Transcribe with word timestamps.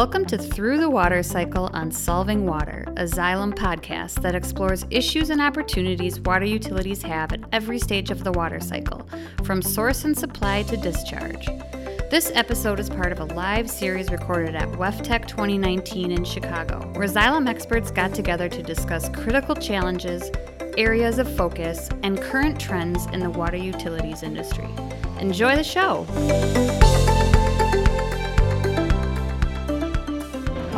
Welcome 0.00 0.24
to 0.28 0.38
Through 0.38 0.78
the 0.78 0.88
Water 0.88 1.22
Cycle 1.22 1.68
on 1.74 1.90
Solving 1.90 2.46
Water, 2.46 2.86
a 2.96 3.04
Xylem 3.04 3.54
podcast 3.54 4.22
that 4.22 4.34
explores 4.34 4.86
issues 4.88 5.28
and 5.28 5.42
opportunities 5.42 6.18
water 6.20 6.46
utilities 6.46 7.02
have 7.02 7.34
at 7.34 7.40
every 7.52 7.78
stage 7.78 8.10
of 8.10 8.24
the 8.24 8.32
water 8.32 8.60
cycle, 8.60 9.06
from 9.44 9.60
source 9.60 10.06
and 10.06 10.18
supply 10.18 10.62
to 10.62 10.78
discharge. 10.78 11.44
This 12.10 12.32
episode 12.34 12.80
is 12.80 12.88
part 12.88 13.12
of 13.12 13.20
a 13.20 13.26
live 13.34 13.68
series 13.68 14.10
recorded 14.10 14.54
at 14.54 14.70
WEFTEC 14.70 15.28
2019 15.28 16.12
in 16.12 16.24
Chicago, 16.24 16.80
where 16.94 17.06
Xylem 17.06 17.46
experts 17.46 17.90
got 17.90 18.14
together 18.14 18.48
to 18.48 18.62
discuss 18.62 19.10
critical 19.10 19.54
challenges, 19.54 20.30
areas 20.78 21.18
of 21.18 21.30
focus, 21.36 21.90
and 22.02 22.18
current 22.18 22.58
trends 22.58 23.04
in 23.12 23.20
the 23.20 23.28
water 23.28 23.58
utilities 23.58 24.22
industry. 24.22 24.70
Enjoy 25.18 25.56
the 25.56 25.62
show! 25.62 26.06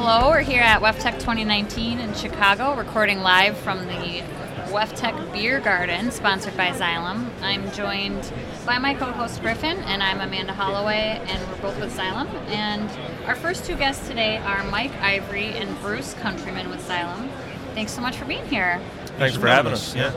Hello, 0.04 0.30
we're 0.30 0.40
here 0.40 0.62
at 0.62 0.80
WEFTEC 0.82 1.20
2019 1.20 2.00
in 2.00 2.12
Chicago, 2.14 2.74
recording 2.74 3.20
live 3.20 3.56
from 3.56 3.86
the 3.86 4.24
WEFTEC 4.72 5.32
Beer 5.32 5.60
Garden, 5.60 6.10
sponsored 6.10 6.56
by 6.56 6.70
Xylem. 6.70 7.30
I'm 7.40 7.70
joined 7.70 8.32
by 8.66 8.78
my 8.78 8.94
co-host 8.94 9.40
Griffin, 9.42 9.76
and 9.84 10.02
I'm 10.02 10.20
Amanda 10.20 10.54
Holloway, 10.54 11.22
and 11.24 11.48
we're 11.48 11.62
both 11.62 11.78
with 11.78 11.96
Xylem. 11.96 12.26
And 12.48 12.90
our 13.28 13.36
first 13.36 13.64
two 13.64 13.76
guests 13.76 14.08
today 14.08 14.38
are 14.38 14.64
Mike 14.64 14.92
Ivory 15.00 15.50
and 15.50 15.80
Bruce 15.80 16.14
Countryman 16.14 16.68
with 16.68 16.80
Xylem. 16.80 17.30
Thanks 17.74 17.92
so 17.92 18.00
much 18.00 18.16
for 18.16 18.24
being 18.24 18.44
here. 18.46 18.80
Thanks 19.18 19.36
for 19.36 19.46
having 19.46 19.72
us. 19.72 19.94
Yeah. 19.94 20.10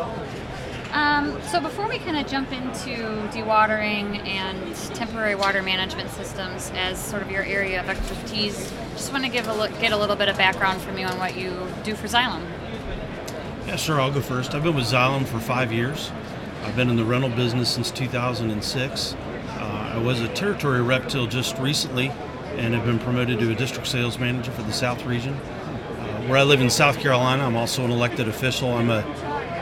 Um, 0.96 1.42
so 1.52 1.60
before 1.60 1.90
we 1.90 2.00
kind 2.00 2.16
of 2.16 2.26
jump 2.26 2.54
into 2.54 2.96
dewatering 3.34 4.26
and 4.26 4.74
temporary 4.96 5.36
water 5.36 5.62
management 5.62 6.10
systems 6.12 6.72
as 6.74 6.98
sort 6.98 7.22
of 7.22 7.30
your 7.30 7.44
area 7.44 7.82
of 7.82 7.90
expertise, 7.90 8.74
just 8.94 9.12
want 9.12 9.26
to 9.26 9.30
give 9.30 9.46
a 9.50 9.54
look, 9.54 9.78
get 9.82 9.92
a 9.92 9.98
little 9.98 10.16
bit 10.16 10.30
of 10.30 10.38
background 10.38 10.82
from 10.82 10.98
you 10.98 11.06
on 11.06 11.20
what 11.20 11.36
you 11.36 11.52
do 11.84 11.96
for 11.96 12.08
Xylem. 12.08 12.42
Yeah, 13.68 13.76
sure. 13.76 14.00
I'll 14.00 14.10
go 14.10 14.22
first. 14.22 14.56
I've 14.56 14.64
been 14.64 14.74
with 14.74 14.86
Xylem 14.86 15.26
for 15.26 15.38
five 15.38 15.74
years. 15.74 16.14
I've 16.64 16.78
been 16.78 16.90
in 16.90 16.96
the 16.96 17.04
rental 17.04 17.30
business 17.30 17.70
since 17.70 17.92
2006. 17.92 19.16
Uh, 19.16 19.92
I 19.96 19.98
was 19.98 20.22
a 20.22 20.30
territory 20.30 20.82
rep 20.82 21.10
till 21.10 21.28
just 21.28 21.58
recently, 21.58 22.10
and 22.56 22.74
have 22.74 22.86
been 22.86 23.00
promoted 23.00 23.40
to 23.40 23.52
a 23.52 23.56
district 23.56 23.88
sales 23.88 24.18
manager 24.18 24.52
for 24.52 24.64
the 24.64 24.72
South 24.72 25.06
region. 25.06 25.34
Uh, 25.34 26.28
where 26.28 26.38
I 26.38 26.44
live 26.44 26.62
in 26.62 26.70
South 26.70 27.00
Carolina, 27.00 27.44
I'm 27.44 27.58
also 27.58 27.84
an 27.84 27.92
elected 27.92 28.30
official. 28.30 28.72
I'm 28.72 28.90
a 28.90 29.02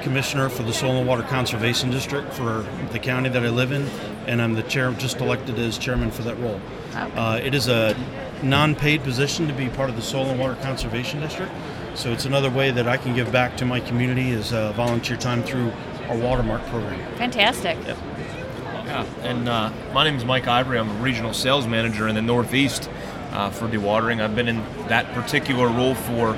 commissioner 0.03 0.49
for 0.49 0.63
the 0.63 0.73
Soil 0.73 0.97
and 0.97 1.07
Water 1.07 1.23
Conservation 1.23 1.89
District 1.89 2.31
for 2.33 2.65
the 2.91 2.99
county 2.99 3.29
that 3.29 3.43
I 3.43 3.49
live 3.49 3.71
in, 3.71 3.87
and 4.27 4.41
I'm 4.41 4.53
the 4.53 4.63
chair, 4.63 4.91
just 4.91 5.21
elected 5.21 5.57
as 5.57 5.77
chairman 5.77 6.11
for 6.11 6.21
that 6.23 6.37
role. 6.39 6.59
Okay. 6.89 7.15
Uh, 7.15 7.37
it 7.37 7.55
is 7.55 7.69
a 7.69 7.95
non-paid 8.43 9.01
position 9.03 9.47
to 9.47 9.53
be 9.53 9.69
part 9.69 9.89
of 9.89 9.95
the 9.95 10.01
Soil 10.01 10.25
and 10.25 10.39
Water 10.39 10.55
Conservation 10.61 11.21
District, 11.21 11.51
so 11.95 12.11
it's 12.11 12.25
another 12.25 12.49
way 12.49 12.69
that 12.69 12.87
I 12.87 12.97
can 12.97 13.15
give 13.15 13.31
back 13.31 13.57
to 13.57 13.65
my 13.65 13.79
community 13.79 14.31
is 14.31 14.51
uh, 14.53 14.73
volunteer 14.73 15.17
time 15.17 15.41
through 15.41 15.71
our 16.09 16.17
Watermark 16.17 16.63
program. 16.67 16.99
Fantastic. 17.15 17.77
Yeah. 17.85 19.05
And 19.21 19.49
uh, 19.49 19.71
my 19.93 20.03
name 20.03 20.15
is 20.15 20.25
Mike 20.25 20.47
Ivory. 20.47 20.77
I'm 20.77 20.89
a 20.89 21.01
regional 21.01 21.33
sales 21.33 21.65
manager 21.65 22.07
in 22.07 22.15
the 22.15 22.21
Northeast 22.21 22.89
uh, 23.31 23.49
for 23.49 23.67
dewatering. 23.67 24.21
I've 24.21 24.35
been 24.35 24.49
in 24.49 24.57
that 24.87 25.11
particular 25.13 25.67
role 25.67 25.95
for 25.95 26.37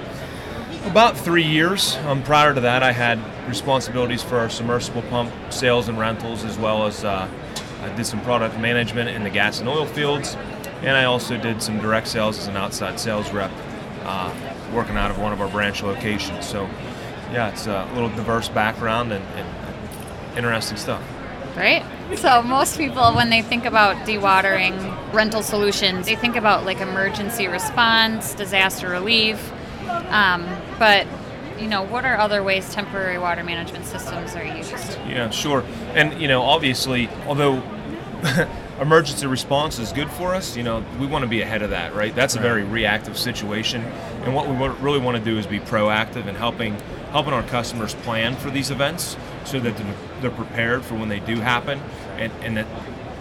about 0.85 1.17
three 1.17 1.43
years. 1.43 1.97
Um, 2.05 2.23
prior 2.23 2.53
to 2.53 2.61
that, 2.61 2.83
I 2.83 2.91
had 2.91 3.19
responsibilities 3.47 4.23
for 4.23 4.37
our 4.37 4.49
submersible 4.49 5.01
pump 5.03 5.31
sales 5.49 5.87
and 5.87 5.97
rentals, 5.99 6.43
as 6.43 6.57
well 6.57 6.85
as 6.85 7.03
uh, 7.03 7.27
I 7.81 7.95
did 7.95 8.05
some 8.05 8.21
product 8.21 8.57
management 8.59 9.09
in 9.09 9.23
the 9.23 9.29
gas 9.29 9.59
and 9.59 9.67
oil 9.67 9.85
fields. 9.85 10.35
And 10.81 10.91
I 10.95 11.05
also 11.05 11.37
did 11.37 11.61
some 11.61 11.79
direct 11.79 12.07
sales 12.07 12.37
as 12.37 12.47
an 12.47 12.57
outside 12.57 12.99
sales 12.99 13.31
rep, 13.31 13.51
uh, 14.03 14.33
working 14.73 14.95
out 14.95 15.11
of 15.11 15.17
one 15.17 15.33
of 15.33 15.41
our 15.41 15.47
branch 15.49 15.81
locations. 15.81 16.47
So, 16.47 16.69
yeah, 17.31 17.49
it's 17.49 17.67
a 17.67 17.89
little 17.93 18.09
diverse 18.09 18.49
background 18.49 19.11
and, 19.11 19.23
and 19.35 20.37
interesting 20.37 20.77
stuff. 20.77 21.03
Right? 21.55 21.83
So 22.15 22.43
most 22.43 22.77
people, 22.77 23.13
when 23.13 23.29
they 23.29 23.41
think 23.41 23.65
about 23.65 23.95
dewatering 24.05 25.13
rental 25.13 25.41
solutions, 25.41 26.05
they 26.05 26.15
think 26.15 26.35
about 26.35 26.65
like 26.65 26.81
emergency 26.81 27.47
response, 27.47 28.33
disaster 28.35 28.89
relief. 28.89 29.51
Um, 30.09 30.45
but 30.79 31.07
you 31.59 31.67
know, 31.67 31.83
what 31.83 32.03
are 32.03 32.17
other 32.17 32.43
ways 32.43 32.73
temporary 32.73 33.17
water 33.17 33.43
management 33.43 33.85
systems 33.85 34.35
are 34.35 34.43
used? 34.43 34.71
Yeah, 35.07 35.29
sure. 35.29 35.63
And 35.93 36.21
you 36.21 36.27
know, 36.27 36.41
obviously, 36.41 37.09
although 37.27 37.63
emergency 38.81 39.25
response 39.27 39.79
is 39.79 39.93
good 39.93 40.09
for 40.11 40.35
us, 40.35 40.57
you 40.57 40.63
know, 40.63 40.83
we 40.99 41.05
want 41.07 41.23
to 41.23 41.29
be 41.29 41.41
ahead 41.41 41.61
of 41.61 41.69
that, 41.69 41.95
right? 41.95 42.13
That's 42.13 42.35
a 42.35 42.39
very 42.39 42.63
reactive 42.63 43.17
situation, 43.17 43.81
and 44.23 44.35
what 44.35 44.47
we 44.49 44.55
really 44.83 44.99
want 44.99 45.17
to 45.17 45.23
do 45.23 45.37
is 45.37 45.47
be 45.47 45.59
proactive 45.59 46.27
in 46.27 46.35
helping 46.35 46.77
helping 47.11 47.33
our 47.33 47.43
customers 47.43 47.95
plan 47.95 48.35
for 48.35 48.49
these 48.49 48.69
events 48.71 49.15
so 49.45 49.57
that 49.61 49.77
they're- 49.77 49.95
they're 50.19 50.31
prepared 50.31 50.83
for 50.83 50.95
when 50.95 51.07
they 51.07 51.19
do 51.19 51.39
happen, 51.39 51.79
and 52.17 52.31
and 52.41 52.57
that 52.57 52.65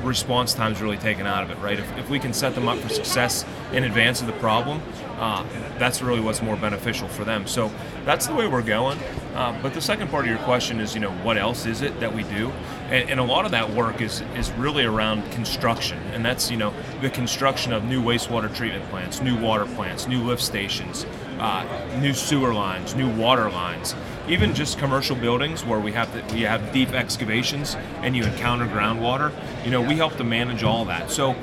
response 0.03 0.53
time 0.53 0.73
is 0.73 0.83
really 0.83 0.97
taken 0.99 1.27
out 1.27 1.43
of 1.45 1.51
it, 1.51 1.59
right? 1.61 1.79
If, 1.79 1.99
if 1.99 2.11
we 2.11 2.19
can 2.19 2.33
set 2.35 2.55
them 2.55 2.69
up 2.69 2.79
for 2.79 2.89
success 2.91 3.45
in 3.73 3.85
advance 3.85 4.21
of 4.21 4.27
the 4.27 4.35
problem, 4.35 4.83
uh, 5.19 5.45
that's 5.79 6.03
really 6.03 6.21
what's 6.21 6.43
more 6.43 6.57
beneficial 6.57 7.09
for 7.09 7.25
them. 7.25 7.47
So 7.47 7.71
that's 8.05 8.27
the 8.27 8.35
way 8.35 8.47
we're 8.47 8.63
going. 8.63 8.99
Uh, 9.35 9.59
but 9.63 9.75
the 9.75 9.81
second 9.81 10.09
part 10.09 10.25
of 10.25 10.31
your 10.31 10.41
question 10.41 10.81
is, 10.81 10.95
you 10.95 11.01
know, 11.01 11.11
what 11.11 11.37
else 11.37 11.67
is 11.67 11.83
it 11.83 11.99
that 12.01 12.15
we 12.15 12.23
do? 12.25 12.51
And, 12.91 13.11
and 13.11 13.21
a 13.21 13.25
lot 13.25 13.45
of 13.45 13.51
that 13.51 13.71
work 13.71 14.01
is 14.01 14.23
is 14.37 14.51
really 14.53 14.85
around 14.85 15.31
construction, 15.33 15.99
and 16.13 16.25
that's 16.25 16.51
you 16.51 16.57
know 16.57 16.73
the 17.01 17.11
construction 17.11 17.73
of 17.73 17.85
new 17.85 18.03
wastewater 18.03 18.55
treatment 18.55 18.89
plants, 18.91 19.21
new 19.21 19.41
water 19.41 19.67
plants, 19.67 20.07
new 20.07 20.23
lift 20.23 20.43
stations, 20.43 21.07
uh, 21.39 21.65
new 22.01 22.15
sewer 22.15 22.55
lines, 22.55 22.95
new 22.95 23.11
water 23.17 23.51
lines, 23.51 23.95
even 24.29 24.55
just 24.55 24.79
commercial 24.79 25.17
buildings 25.17 25.65
where 25.65 25.81
we 25.81 25.93
have 25.93 26.13
to, 26.13 26.35
we 26.35 26.43
have 26.43 26.73
deep 26.73 26.93
excavations 26.93 27.77
and 28.03 28.17
you 28.17 28.25
encounter 28.25 28.67
groundwater. 28.67 29.33
You 29.65 29.71
know, 29.71 29.83
we 29.83 29.97
help 29.97 30.17
to 30.17 30.25
manage 30.25 30.63
all 30.63 30.85
that. 30.87 31.11
So 31.11 31.37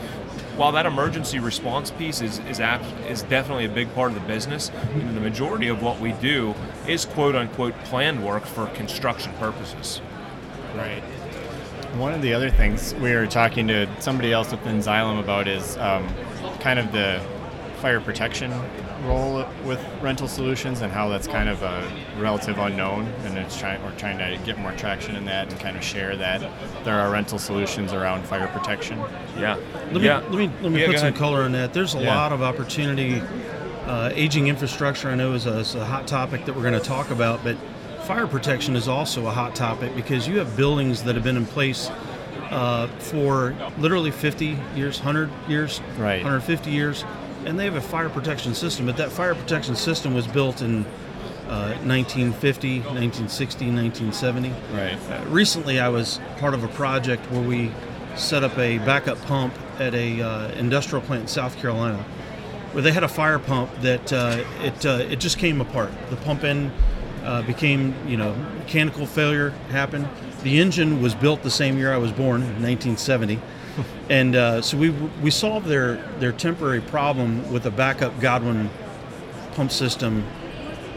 while 0.61 0.71
that 0.73 0.85
emergency 0.85 1.39
response 1.39 1.89
piece 1.89 2.21
is 2.21 2.37
is, 2.41 2.59
apt, 2.59 2.85
is 3.09 3.23
definitely 3.23 3.65
a 3.65 3.69
big 3.69 3.91
part 3.95 4.11
of 4.11 4.21
the 4.21 4.27
business, 4.27 4.69
you 4.95 5.01
know, 5.01 5.11
the 5.11 5.19
majority 5.19 5.67
of 5.67 5.81
what 5.81 5.99
we 5.99 6.11
do 6.11 6.53
is 6.87 7.03
quote 7.03 7.35
unquote 7.35 7.73
planned 7.85 8.23
work 8.23 8.45
for 8.45 8.67
construction 8.67 9.33
purposes. 9.39 10.01
Right. 10.75 11.01
One 11.95 12.13
of 12.13 12.21
the 12.21 12.35
other 12.35 12.51
things 12.51 12.93
we 12.93 13.11
were 13.11 13.25
talking 13.25 13.67
to 13.69 13.89
somebody 13.99 14.31
else 14.31 14.51
within 14.51 14.77
Xylem 14.77 15.19
about 15.19 15.47
is 15.47 15.77
um, 15.77 16.07
kind 16.59 16.77
of 16.77 16.91
the 16.91 17.19
fire 17.77 17.99
protection 17.99 18.51
role 19.05 19.45
with 19.65 19.79
rental 20.01 20.27
solutions 20.27 20.81
and 20.81 20.91
how 20.91 21.09
that's 21.09 21.27
kind 21.27 21.49
of 21.49 21.61
a 21.63 21.91
relative 22.17 22.57
unknown 22.59 23.05
and 23.25 23.37
it's 23.37 23.57
trying 23.57 23.81
we're 23.83 23.95
trying 23.97 24.17
to 24.17 24.43
get 24.45 24.57
more 24.59 24.71
traction 24.73 25.15
in 25.15 25.25
that 25.25 25.49
and 25.51 25.59
kind 25.59 25.75
of 25.77 25.83
share 25.83 26.15
that 26.15 26.41
there 26.83 26.99
are 26.99 27.11
rental 27.11 27.39
solutions 27.39 27.93
around 27.93 28.23
fire 28.23 28.47
protection. 28.47 28.97
Yeah. 29.37 29.57
Let 29.91 29.93
me 29.93 30.01
yeah. 30.05 30.17
let 30.19 30.31
me 30.33 30.51
let 30.61 30.71
me 30.71 30.81
Yeah, 30.81 30.87
put 30.87 30.97
some 30.97 31.07
ahead. 31.09 31.15
color 31.19 31.43
on 31.43 31.51
that. 31.53 31.73
There's 31.73 31.95
a 31.95 31.99
Yeah. 32.01 32.15
lot 32.15 32.31
of 32.31 32.41
opportunity. 32.41 33.21
Uh, 33.85 34.11
aging 34.13 34.47
infrastructure, 34.47 35.09
I 35.09 35.15
know, 35.15 35.33
is 35.33 35.47
a, 35.47 35.57
is 35.59 35.73
a 35.75 35.83
hot 35.83 36.05
topic 36.07 36.45
that 36.45 36.55
we're 36.55 36.61
going 36.61 36.75
to 36.75 36.79
talk 36.79 37.09
about, 37.09 37.43
but 37.43 37.57
fire 38.03 38.27
protection 38.27 38.75
is 38.75 38.87
also 38.87 39.25
a 39.25 39.31
hot 39.31 39.55
topic 39.55 39.95
because 39.95 40.27
you 40.27 40.37
have 40.37 40.55
buildings 40.55 41.01
that 41.03 41.15
have 41.15 41.23
been 41.23 41.35
in 41.35 41.47
place 41.47 41.89
uh, 42.51 42.87
for 42.99 43.55
literally 43.79 44.11
50 44.11 44.57
years, 44.75 44.99
100 44.99 45.29
years, 45.47 45.81
Right. 45.97 46.17
150 46.21 46.69
years, 46.69 47.03
and 47.45 47.59
they 47.59 47.65
have 47.65 47.75
a 47.75 47.81
fire 47.81 48.09
protection 48.09 48.53
system. 48.53 48.85
But 48.85 48.97
that 48.97 49.11
fire 49.11 49.35
protection 49.35 49.75
system 49.75 50.13
was 50.13 50.27
built 50.27 50.61
in 50.61 50.85
uh, 51.47 51.75
1950, 51.83 52.79
1960, 52.79 53.65
1970. 53.65 54.49
Right. 54.73 54.97
Uh, 55.09 55.25
recently, 55.27 55.79
I 55.79 55.89
was 55.89 56.19
part 56.37 56.53
of 56.53 56.63
a 56.63 56.69
project 56.69 57.29
where 57.31 57.41
we 57.41 57.71
set 58.15 58.43
up 58.43 58.57
a 58.57 58.77
backup 58.79 59.19
pump 59.23 59.53
at 59.79 59.93
a 59.93 60.21
uh, 60.21 60.51
industrial 60.51 61.03
plant 61.03 61.23
in 61.23 61.27
South 61.27 61.57
Carolina, 61.57 62.03
where 62.71 62.81
they 62.81 62.91
had 62.91 63.03
a 63.03 63.07
fire 63.07 63.39
pump 63.39 63.69
that 63.81 64.13
uh, 64.13 64.43
it 64.61 64.85
uh, 64.85 65.05
it 65.09 65.19
just 65.19 65.37
came 65.37 65.61
apart. 65.61 65.91
The 66.09 66.17
pump 66.17 66.43
end 66.43 66.71
uh, 67.23 67.41
became 67.41 67.95
you 68.07 68.17
know 68.17 68.33
mechanical 68.57 69.05
failure 69.05 69.49
happened. 69.69 70.07
The 70.43 70.59
engine 70.59 71.01
was 71.01 71.13
built 71.13 71.43
the 71.43 71.51
same 71.51 71.77
year 71.77 71.93
I 71.93 71.97
was 71.97 72.11
born, 72.11 72.41
1970. 72.41 73.39
And 74.09 74.35
uh, 74.35 74.61
so 74.61 74.77
we, 74.77 74.89
we 74.89 75.31
solved 75.31 75.67
their, 75.67 75.95
their 76.19 76.33
temporary 76.33 76.81
problem 76.81 77.49
with 77.53 77.65
a 77.65 77.71
backup 77.71 78.19
Godwin 78.19 78.69
pump 79.53 79.71
system 79.71 80.25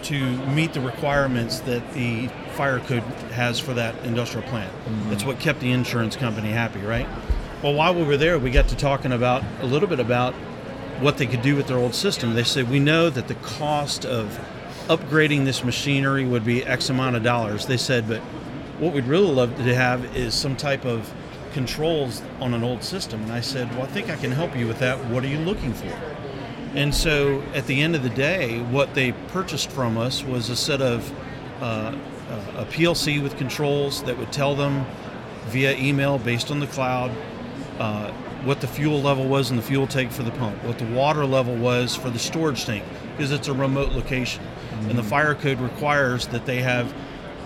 to 0.02 0.36
meet 0.48 0.72
the 0.72 0.80
requirements 0.80 1.60
that 1.60 1.92
the 1.94 2.28
fire 2.54 2.80
code 2.80 3.02
has 3.32 3.60
for 3.60 3.72
that 3.74 3.96
industrial 4.04 4.46
plant. 4.48 4.72
That's 5.08 5.24
what 5.24 5.38
kept 5.38 5.60
the 5.60 5.70
insurance 5.70 6.16
company 6.16 6.50
happy, 6.50 6.80
right? 6.80 7.06
Well, 7.62 7.74
while 7.74 7.94
we 7.94 8.02
were 8.02 8.16
there, 8.16 8.38
we 8.38 8.50
got 8.50 8.68
to 8.68 8.76
talking 8.76 9.12
about 9.12 9.42
a 9.60 9.66
little 9.66 9.88
bit 9.88 10.00
about 10.00 10.34
what 11.00 11.16
they 11.16 11.26
could 11.26 11.42
do 11.42 11.56
with 11.56 11.66
their 11.66 11.78
old 11.78 11.94
system. 11.94 12.34
They 12.34 12.44
said, 12.44 12.68
We 12.68 12.78
know 12.78 13.10
that 13.10 13.28
the 13.28 13.34
cost 13.36 14.04
of 14.04 14.38
upgrading 14.88 15.44
this 15.44 15.64
machinery 15.64 16.26
would 16.26 16.44
be 16.44 16.64
X 16.64 16.90
amount 16.90 17.16
of 17.16 17.22
dollars. 17.22 17.66
They 17.66 17.78
said, 17.78 18.06
But 18.08 18.20
what 18.78 18.92
we'd 18.92 19.06
really 19.06 19.30
love 19.30 19.56
to 19.56 19.74
have 19.74 20.16
is 20.16 20.34
some 20.34 20.56
type 20.56 20.84
of 20.84 21.12
controls 21.54 22.20
on 22.40 22.52
an 22.52 22.62
old 22.62 22.82
system. 22.82 23.22
And 23.22 23.32
I 23.32 23.40
said, 23.40 23.70
Well, 23.70 23.84
I 23.84 23.86
think 23.86 24.10
I 24.10 24.16
can 24.16 24.30
help 24.30 24.54
you 24.54 24.66
with 24.66 24.80
that. 24.80 25.02
What 25.06 25.24
are 25.24 25.28
you 25.28 25.38
looking 25.38 25.72
for? 25.72 25.92
And 26.74 26.92
so 26.92 27.40
at 27.54 27.66
the 27.66 27.80
end 27.80 27.94
of 27.94 28.02
the 28.02 28.10
day, 28.10 28.60
what 28.60 28.94
they 28.94 29.12
purchased 29.28 29.70
from 29.70 29.96
us 29.96 30.24
was 30.24 30.50
a 30.50 30.56
set 30.56 30.82
of 30.82 31.10
uh, 31.62 31.96
a 32.56 32.64
PLC 32.64 33.22
with 33.22 33.36
controls 33.36 34.02
that 34.02 34.18
would 34.18 34.32
tell 34.32 34.56
them 34.56 34.84
via 35.46 35.76
email 35.76 36.18
based 36.18 36.50
on 36.50 36.58
the 36.58 36.66
cloud 36.66 37.12
uh, 37.78 38.10
what 38.44 38.60
the 38.60 38.66
fuel 38.66 39.00
level 39.00 39.26
was 39.26 39.50
in 39.50 39.56
the 39.56 39.62
fuel 39.62 39.86
tank 39.86 40.10
for 40.10 40.22
the 40.22 40.30
pump, 40.32 40.56
what 40.64 40.78
the 40.78 40.86
water 40.86 41.24
level 41.24 41.54
was 41.56 41.94
for 41.94 42.10
the 42.10 42.18
storage 42.18 42.64
tank, 42.64 42.84
because 43.16 43.30
it's 43.30 43.48
a 43.48 43.54
remote 43.54 43.92
location. 43.92 44.42
Mm-hmm. 44.42 44.90
And 44.90 44.98
the 44.98 45.02
fire 45.02 45.34
code 45.34 45.60
requires 45.60 46.26
that 46.28 46.44
they 46.44 46.60
have 46.60 46.92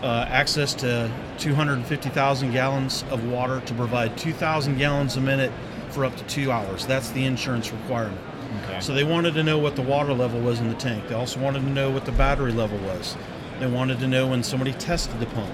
uh, 0.03 0.27
access 0.29 0.75
to 0.75 1.11
250,000 1.39 2.53
gallons 2.53 3.05
of 3.11 3.25
water 3.27 3.61
to 3.61 3.75
provide 3.75 4.17
2,000 4.17 4.79
gallons 4.79 5.17
a 5.17 5.21
minute 5.21 5.53
for 5.91 6.05
up 6.05 6.17
to 6.17 6.25
two 6.25 6.53
hours. 6.53 6.87
That's 6.87 7.11
the 7.11 7.25
insurance 7.25 7.73
requirement. 7.73 8.21
Okay. 8.65 8.81
So 8.81 8.95
they 8.95 9.05
wanted 9.05 9.35
to 9.35 9.43
know 9.43 9.59
what 9.59 9.77
the 9.77 9.83
water 9.83 10.12
level 10.12 10.41
was 10.41 10.61
in 10.61 10.69
the 10.69 10.75
tank. 10.75 11.09
They 11.09 11.15
also 11.15 11.41
wanted 11.41 11.61
to 11.61 11.71
know 11.71 11.91
what 11.91 12.05
the 12.05 12.12
battery 12.12 12.53
level 12.53 12.79
was. 12.79 13.17
They 13.59 13.67
wanted 13.67 13.99
to 14.00 14.06
know 14.06 14.29
when 14.29 14.43
somebody 14.43 14.73
tested 14.75 15.19
the 15.21 15.27
pump. 15.27 15.53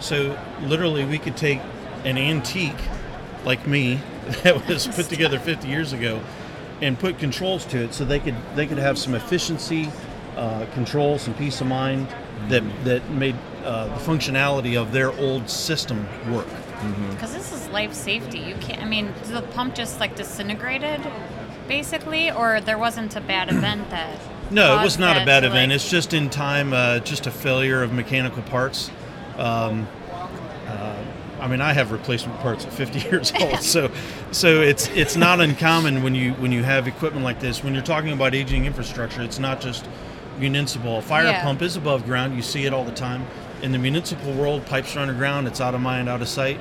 So 0.00 0.38
literally, 0.62 1.04
we 1.04 1.18
could 1.18 1.36
take 1.36 1.60
an 2.04 2.18
antique 2.18 2.74
like 3.44 3.66
me 3.66 4.00
that 4.42 4.66
was 4.66 4.86
put 4.88 5.06
together 5.06 5.38
50 5.38 5.68
years 5.68 5.92
ago 5.92 6.20
and 6.80 6.98
put 6.98 7.18
controls 7.18 7.64
to 7.66 7.84
it 7.84 7.94
so 7.94 8.04
they 8.04 8.18
could 8.18 8.34
they 8.56 8.66
could 8.66 8.78
have 8.78 8.98
some 8.98 9.14
efficiency 9.14 9.88
uh, 10.36 10.66
control 10.74 11.18
some 11.18 11.34
peace 11.34 11.60
of 11.60 11.66
mind 11.66 12.08
that 12.48 12.62
that 12.84 13.08
made 13.10 13.36
uh, 13.64 13.86
the 13.86 14.04
functionality 14.04 14.80
of 14.80 14.92
their 14.92 15.12
old 15.12 15.48
system 15.48 16.06
work 16.32 16.46
because 16.46 17.30
mm-hmm. 17.30 17.32
this 17.34 17.52
is 17.52 17.68
life 17.68 17.92
safety 17.92 18.38
you 18.38 18.54
can't 18.56 18.82
i 18.82 18.84
mean 18.84 19.12
the 19.28 19.42
pump 19.54 19.74
just 19.74 20.00
like 20.00 20.16
disintegrated 20.16 21.00
basically 21.68 22.30
or 22.30 22.60
there 22.60 22.78
wasn't 22.78 23.14
a 23.14 23.20
bad 23.20 23.48
event 23.52 23.88
that 23.90 24.18
no 24.50 24.78
it 24.78 24.84
was 24.84 24.98
not 24.98 25.20
a 25.20 25.24
bad 25.24 25.44
event 25.44 25.70
like... 25.70 25.76
it's 25.76 25.88
just 25.88 26.12
in 26.12 26.28
time 26.28 26.72
uh, 26.72 26.98
just 27.00 27.26
a 27.26 27.30
failure 27.30 27.82
of 27.82 27.92
mechanical 27.92 28.42
parts 28.44 28.90
um, 29.38 29.86
I 31.42 31.48
mean, 31.48 31.60
I 31.60 31.72
have 31.72 31.90
replacement 31.90 32.38
parts 32.38 32.64
at 32.64 32.72
50 32.72 33.00
years 33.10 33.32
old, 33.40 33.58
so 33.62 33.90
so 34.30 34.62
it's 34.62 34.88
it's 34.90 35.16
not 35.16 35.40
uncommon 35.40 36.04
when 36.04 36.14
you 36.14 36.32
when 36.34 36.52
you 36.52 36.62
have 36.62 36.86
equipment 36.86 37.24
like 37.24 37.40
this. 37.40 37.64
When 37.64 37.74
you're 37.74 37.82
talking 37.82 38.12
about 38.12 38.32
aging 38.32 38.64
infrastructure, 38.64 39.22
it's 39.22 39.40
not 39.40 39.60
just 39.60 39.88
municipal. 40.38 40.98
A 40.98 41.02
fire 41.02 41.24
yeah. 41.24 41.42
pump 41.42 41.62
is 41.62 41.76
above 41.76 42.04
ground. 42.04 42.34
You 42.34 42.42
see 42.42 42.64
it 42.64 42.72
all 42.72 42.84
the 42.84 42.92
time. 42.92 43.26
In 43.62 43.72
the 43.72 43.78
municipal 43.78 44.32
world, 44.32 44.66
pipes 44.66 44.96
are 44.96 45.00
underground. 45.00 45.46
It's 45.46 45.60
out 45.60 45.74
of 45.74 45.80
mind, 45.80 46.08
out 46.08 46.22
of 46.22 46.28
sight. 46.28 46.58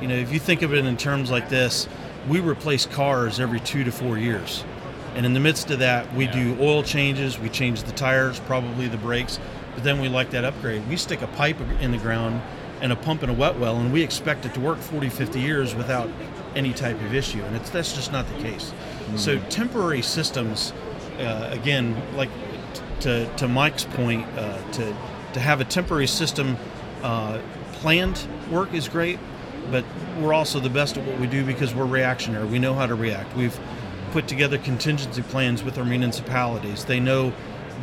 You 0.00 0.08
know, 0.08 0.14
if 0.14 0.32
you 0.32 0.38
think 0.38 0.62
of 0.62 0.72
it 0.72 0.84
in 0.84 0.96
terms 0.96 1.30
like 1.30 1.48
this, 1.48 1.88
we 2.28 2.40
replace 2.40 2.86
cars 2.86 3.40
every 3.40 3.60
two 3.60 3.84
to 3.84 3.92
four 3.92 4.18
years. 4.18 4.64
And 5.14 5.26
in 5.26 5.34
the 5.34 5.40
midst 5.40 5.70
of 5.70 5.80
that, 5.80 6.12
we 6.14 6.26
yeah. 6.26 6.54
do 6.54 6.56
oil 6.60 6.82
changes, 6.82 7.38
we 7.38 7.48
change 7.48 7.82
the 7.82 7.92
tires, 7.92 8.38
probably 8.40 8.86
the 8.88 8.98
brakes, 8.98 9.40
but 9.74 9.82
then 9.82 10.00
we 10.00 10.08
like 10.08 10.30
that 10.30 10.44
upgrade. 10.44 10.86
We 10.88 10.96
stick 10.96 11.22
a 11.22 11.26
pipe 11.28 11.60
in 11.80 11.90
the 11.90 11.98
ground 11.98 12.40
and 12.80 12.92
a 12.92 12.96
pump 12.96 13.22
in 13.22 13.30
a 13.30 13.32
wet 13.32 13.58
well, 13.58 13.76
and 13.76 13.92
we 13.92 14.02
expect 14.02 14.44
it 14.44 14.54
to 14.54 14.60
work 14.60 14.78
40, 14.78 15.08
50 15.08 15.40
years 15.40 15.74
without 15.74 16.08
any 16.54 16.72
type 16.72 17.00
of 17.00 17.14
issue, 17.14 17.42
and 17.42 17.56
it's 17.56 17.70
that's 17.70 17.92
just 17.92 18.12
not 18.12 18.26
the 18.28 18.42
case. 18.42 18.70
Mm-hmm. 18.70 19.16
So 19.16 19.38
temporary 19.50 20.02
systems, 20.02 20.72
uh, 21.18 21.50
again, 21.52 22.00
like 22.16 22.30
t- 22.30 22.47
to 23.00 23.32
to 23.36 23.48
Mike's 23.48 23.84
point, 23.84 24.26
uh, 24.36 24.70
to 24.72 24.96
to 25.34 25.40
have 25.40 25.60
a 25.60 25.64
temporary 25.64 26.06
system 26.06 26.56
uh, 27.02 27.40
planned 27.72 28.26
work 28.50 28.72
is 28.74 28.88
great, 28.88 29.18
but 29.70 29.84
we're 30.20 30.32
also 30.32 30.60
the 30.60 30.70
best 30.70 30.96
at 30.96 31.06
what 31.06 31.18
we 31.20 31.26
do 31.26 31.44
because 31.44 31.74
we're 31.74 31.86
reactionary. 31.86 32.46
We 32.46 32.58
know 32.58 32.74
how 32.74 32.86
to 32.86 32.94
react. 32.94 33.36
We've 33.36 33.58
put 34.12 34.26
together 34.26 34.58
contingency 34.58 35.22
plans 35.22 35.62
with 35.62 35.78
our 35.78 35.84
municipalities. 35.84 36.84
They 36.84 36.98
know 36.98 37.30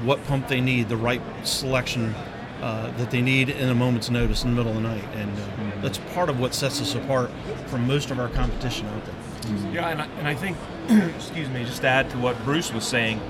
what 0.03 0.23
pump 0.25 0.47
they 0.47 0.59
need, 0.59 0.89
the 0.89 0.97
right 0.97 1.21
selection 1.43 2.13
uh, 2.61 2.91
that 2.97 3.11
they 3.11 3.21
need 3.21 3.49
in 3.49 3.69
a 3.69 3.75
moment's 3.75 4.09
notice 4.09 4.43
in 4.43 4.49
the 4.49 4.55
middle 4.55 4.75
of 4.75 4.81
the 4.81 4.89
night, 4.89 5.03
and 5.13 5.31
uh, 5.31 5.41
mm-hmm. 5.41 5.81
that's 5.81 5.97
part 6.13 6.29
of 6.29 6.39
what 6.39 6.53
sets 6.53 6.81
us 6.81 6.95
apart 6.95 7.29
from 7.67 7.85
most 7.85 8.11
of 8.11 8.19
our 8.19 8.29
competition 8.29 8.87
out 8.87 9.05
there. 9.05 9.15
Mm-hmm. 9.15 9.73
Yeah, 9.73 9.89
and 9.89 10.01
I, 10.01 10.05
and 10.17 10.27
I 10.27 10.35
think, 10.35 10.57
excuse 11.15 11.49
me, 11.49 11.63
just 11.63 11.81
to 11.81 11.87
add 11.87 12.09
to 12.11 12.17
what 12.17 12.41
Bruce 12.43 12.73
was 12.73 12.85
saying, 12.85 13.21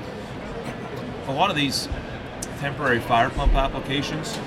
a 1.28 1.32
lot 1.32 1.50
of 1.50 1.56
these 1.56 1.88
temporary 2.60 3.00
fire 3.00 3.30
pump 3.30 3.54
applications, 3.54 4.38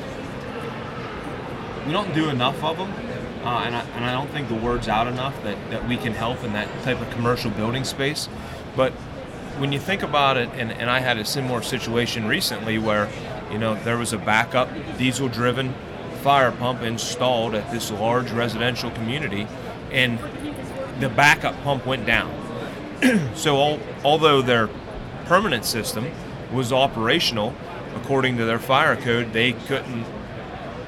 we 1.87 1.93
don't 1.93 2.13
do 2.15 2.29
enough 2.29 2.63
of 2.63 2.77
them. 2.77 2.93
Uh, 3.45 3.63
and, 3.65 3.77
I, 3.77 3.81
and 3.95 4.05
I 4.05 4.13
don't 4.13 4.31
think 4.31 4.49
the 4.49 4.55
word's 4.55 4.89
out 4.89 5.07
enough 5.07 5.41
that, 5.45 5.57
that 5.71 5.89
we 5.89 5.97
can 5.97 6.13
help 6.13 6.43
in 6.43 6.53
that 6.53 6.69
type 6.83 7.01
of 7.01 7.09
commercial 7.11 7.51
building 7.53 7.85
space. 7.85 8.29
But 8.77 8.93
when 9.59 9.73
you 9.73 9.79
think 9.79 10.03
about 10.03 10.37
it, 10.37 10.49
and, 10.55 10.73
and 10.73 10.91
I 10.91 11.01
had 11.01 11.19
a 11.19 11.25
similar 11.25 11.63
situation 11.63 12.27
recently 12.27 12.79
where 12.79 13.09
you 13.51 13.59
know, 13.59 13.75
there 13.85 13.97
was 13.97 14.13
a 14.13 14.19
backup 14.19 14.69
diesel 14.99 15.29
driven 15.29 15.75
fire 16.23 16.53
pump 16.53 16.83
installed 16.83 17.55
at 17.55 17.71
this 17.71 17.91
large 17.91 18.31
residential 18.33 18.91
community, 18.91 19.47
and 19.91 20.19
the 21.01 21.09
backup 21.09 21.61
pump 21.63 21.87
went 21.87 22.05
down. 22.05 22.31
so, 23.35 23.57
all, 23.57 23.81
although 24.05 24.43
their 24.43 24.69
permanent 25.25 25.65
system 25.65 26.11
was 26.53 26.73
operational, 26.73 27.55
according 27.95 28.37
to 28.39 28.45
their 28.45 28.59
fire 28.59 28.97
code, 28.97 29.33
they 29.33 29.53
couldn't 29.53 30.05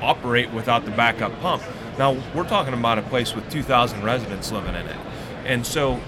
operate 0.01 0.51
without 0.53 0.85
the 0.85 0.91
backup 0.91 1.39
pump. 1.41 1.63
Now, 1.99 2.17
we're 2.35 2.49
talking 2.49 2.73
about 2.73 2.99
a 2.99 3.03
place 3.03 3.35
with 3.35 3.51
2,000 3.51 4.03
residents 4.03 4.51
living 4.51 4.75
in 4.75 4.87
it. 4.87 4.97
And 5.45 5.67
so, 5.67 6.01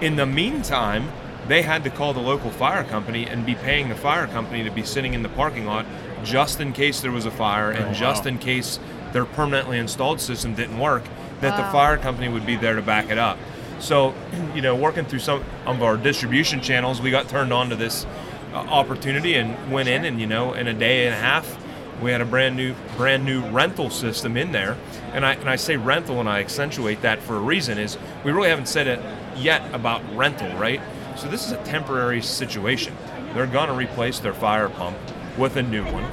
in 0.00 0.16
the 0.16 0.26
meantime, 0.26 1.10
they 1.46 1.62
had 1.62 1.84
to 1.84 1.90
call 1.90 2.12
the 2.12 2.20
local 2.20 2.50
fire 2.50 2.82
company 2.82 3.26
and 3.26 3.46
be 3.46 3.54
paying 3.54 3.88
the 3.88 3.94
fire 3.94 4.26
company 4.26 4.64
to 4.64 4.70
be 4.70 4.82
sitting 4.82 5.14
in 5.14 5.22
the 5.22 5.28
parking 5.28 5.64
lot 5.64 5.86
just 6.24 6.60
in 6.60 6.72
case 6.72 7.00
there 7.00 7.12
was 7.12 7.24
a 7.24 7.30
fire 7.30 7.70
and 7.70 7.90
oh, 7.90 7.92
just 7.92 8.26
in 8.26 8.38
case 8.38 8.80
their 9.12 9.24
permanently 9.24 9.78
installed 9.78 10.20
system 10.20 10.54
didn't 10.54 10.78
work, 10.78 11.04
that 11.40 11.56
wow. 11.56 11.64
the 11.64 11.72
fire 11.72 11.96
company 11.96 12.28
would 12.28 12.44
be 12.44 12.56
there 12.56 12.74
to 12.74 12.82
back 12.82 13.10
it 13.10 13.18
up. 13.18 13.38
So, 13.78 14.14
you 14.54 14.62
know, 14.62 14.74
working 14.74 15.04
through 15.04 15.20
some 15.20 15.44
of 15.66 15.82
our 15.82 15.96
distribution 15.96 16.60
channels, 16.60 17.00
we 17.00 17.10
got 17.10 17.28
turned 17.28 17.52
on 17.52 17.70
to 17.70 17.76
this 17.76 18.06
Uh, 18.52 18.58
opportunity 18.58 19.34
and 19.34 19.70
went 19.70 19.88
in, 19.88 20.04
and 20.04 20.20
you 20.20 20.26
know, 20.26 20.54
in 20.54 20.66
a 20.66 20.72
day 20.72 21.06
and 21.06 21.14
a 21.14 21.18
half, 21.18 21.58
we 22.00 22.10
had 22.10 22.20
a 22.20 22.24
brand 22.24 22.56
new 22.56 22.74
brand 22.96 23.24
new 23.24 23.42
rental 23.50 23.90
system 23.90 24.36
in 24.36 24.52
there. 24.52 24.76
And 25.12 25.26
I 25.26 25.34
and 25.34 25.50
I 25.50 25.56
say 25.56 25.76
rental, 25.76 26.20
and 26.20 26.28
I 26.28 26.40
accentuate 26.40 27.02
that 27.02 27.20
for 27.20 27.36
a 27.36 27.40
reason 27.40 27.76
is 27.78 27.98
we 28.24 28.32
really 28.32 28.48
haven't 28.48 28.68
said 28.68 28.86
it 28.86 29.00
yet 29.36 29.62
about 29.74 30.02
rental, 30.14 30.48
right? 30.58 30.80
So 31.16 31.28
this 31.28 31.46
is 31.46 31.52
a 31.52 31.62
temporary 31.64 32.22
situation. 32.22 32.94
They're 33.34 33.46
going 33.46 33.68
to 33.68 33.74
replace 33.74 34.20
their 34.20 34.34
fire 34.34 34.68
pump 34.68 34.96
with 35.36 35.56
a 35.56 35.62
new 35.62 35.84
one, 35.84 36.06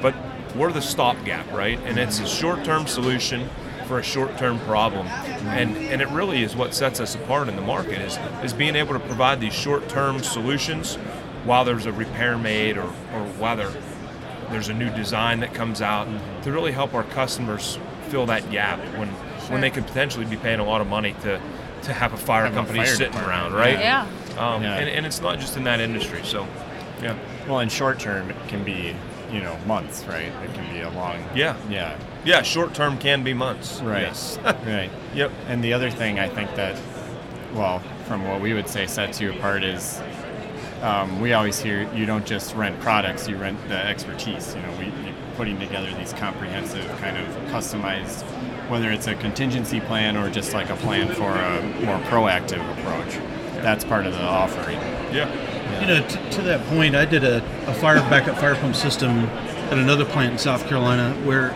but 0.00 0.14
we're 0.54 0.72
the 0.72 0.80
stopgap, 0.80 1.50
right? 1.52 1.78
And 1.84 1.98
it's 1.98 2.20
a 2.20 2.26
short-term 2.26 2.86
solution 2.86 3.48
for 3.86 3.98
a 3.98 4.02
short-term 4.02 4.58
problem, 4.60 5.06
and 5.06 5.76
and 5.76 6.00
it 6.00 6.08
really 6.08 6.42
is 6.42 6.54
what 6.54 6.74
sets 6.74 7.00
us 7.00 7.14
apart 7.14 7.48
in 7.48 7.56
the 7.56 7.62
market 7.62 8.00
is 8.00 8.18
is 8.44 8.52
being 8.52 8.76
able 8.76 8.94
to 8.94 9.00
provide 9.00 9.40
these 9.40 9.54
short-term 9.54 10.22
solutions 10.22 10.96
while 11.44 11.64
there's 11.64 11.86
a 11.86 11.92
repair 11.92 12.36
made 12.38 12.76
or 12.76 12.84
or 12.84 13.24
while 13.38 13.56
there, 13.56 13.72
there's 14.50 14.68
a 14.68 14.74
new 14.74 14.90
design 14.90 15.40
that 15.40 15.54
comes 15.54 15.80
out 15.80 16.06
to 16.42 16.52
really 16.52 16.72
help 16.72 16.94
our 16.94 17.04
customers 17.04 17.78
fill 18.08 18.26
that 18.26 18.50
gap 18.50 18.78
when 18.98 19.08
sure. 19.08 19.52
when 19.52 19.60
they 19.60 19.70
could 19.70 19.86
potentially 19.86 20.26
be 20.26 20.36
paying 20.36 20.60
a 20.60 20.64
lot 20.64 20.80
of 20.80 20.86
money 20.86 21.14
to 21.22 21.40
to 21.82 21.92
have 21.92 22.12
a 22.12 22.16
fire 22.16 22.44
have 22.44 22.54
company 22.54 22.80
a 22.80 22.84
fire 22.84 22.94
sitting 22.94 23.18
around, 23.18 23.54
right? 23.54 23.78
Yeah. 23.78 24.06
Um, 24.38 24.62
yeah. 24.62 24.76
And, 24.76 24.88
and 24.88 25.06
it's 25.06 25.20
not 25.20 25.38
just 25.38 25.56
in 25.56 25.64
that 25.64 25.80
industry. 25.80 26.20
So, 26.24 26.46
yeah. 27.02 27.16
Well, 27.48 27.60
in 27.60 27.68
short 27.68 27.98
term, 27.98 28.30
it 28.30 28.36
can 28.48 28.64
be, 28.64 28.94
you 29.32 29.40
know, 29.40 29.56
months, 29.66 30.04
right? 30.04 30.26
It 30.26 30.54
can 30.54 30.72
be 30.72 30.80
a 30.80 30.90
long. 30.90 31.22
Yeah. 31.34 31.56
Yeah. 31.68 31.98
Yeah. 32.24 32.42
Short 32.42 32.74
term 32.74 32.98
can 32.98 33.24
be 33.24 33.34
months. 33.34 33.80
Right. 33.80 34.02
Yes. 34.02 34.38
right. 34.44 34.90
Yep. 35.14 35.32
And 35.48 35.64
the 35.64 35.72
other 35.72 35.90
thing 35.90 36.18
I 36.18 36.28
think 36.28 36.54
that, 36.56 36.80
well, 37.54 37.80
from 38.06 38.26
what 38.28 38.40
we 38.40 38.54
would 38.54 38.68
say 38.68 38.86
sets 38.86 39.20
you 39.20 39.32
apart 39.32 39.64
is 39.64 40.00
um, 40.82 41.20
we 41.20 41.32
always 41.32 41.58
hear 41.58 41.92
you 41.94 42.06
don't 42.06 42.26
just 42.26 42.54
rent 42.54 42.78
products, 42.80 43.28
you 43.28 43.36
rent 43.36 43.58
the 43.68 43.76
expertise. 43.76 44.54
You 44.54 44.62
know, 44.62 44.76
we 44.78 44.86
are 44.86 45.14
putting 45.36 45.58
together 45.58 45.92
these 45.96 46.12
comprehensive 46.12 46.86
kind 46.98 47.16
of 47.16 47.26
customized, 47.50 48.22
whether 48.68 48.90
it's 48.90 49.06
a 49.06 49.14
contingency 49.14 49.80
plan 49.80 50.16
or 50.16 50.30
just 50.30 50.52
like 50.52 50.70
a 50.70 50.76
plan 50.76 51.08
for 51.14 51.30
a 51.30 51.62
more 51.84 51.98
proactive 52.08 52.60
approach 52.78 53.18
that's 53.62 53.84
part 53.84 54.06
of 54.06 54.12
the 54.12 54.22
offering. 54.22 54.78
Yeah. 55.12 55.80
You 55.80 55.86
know, 55.86 56.06
t- 56.06 56.30
to 56.36 56.42
that 56.42 56.64
point, 56.66 56.94
I 56.94 57.04
did 57.04 57.24
a, 57.24 57.36
a 57.68 57.74
fire 57.74 58.00
backup 58.10 58.38
fire 58.38 58.54
pump 58.54 58.74
system 58.74 59.10
at 59.70 59.78
another 59.78 60.04
plant 60.04 60.32
in 60.32 60.38
South 60.38 60.66
Carolina 60.66 61.14
where 61.24 61.50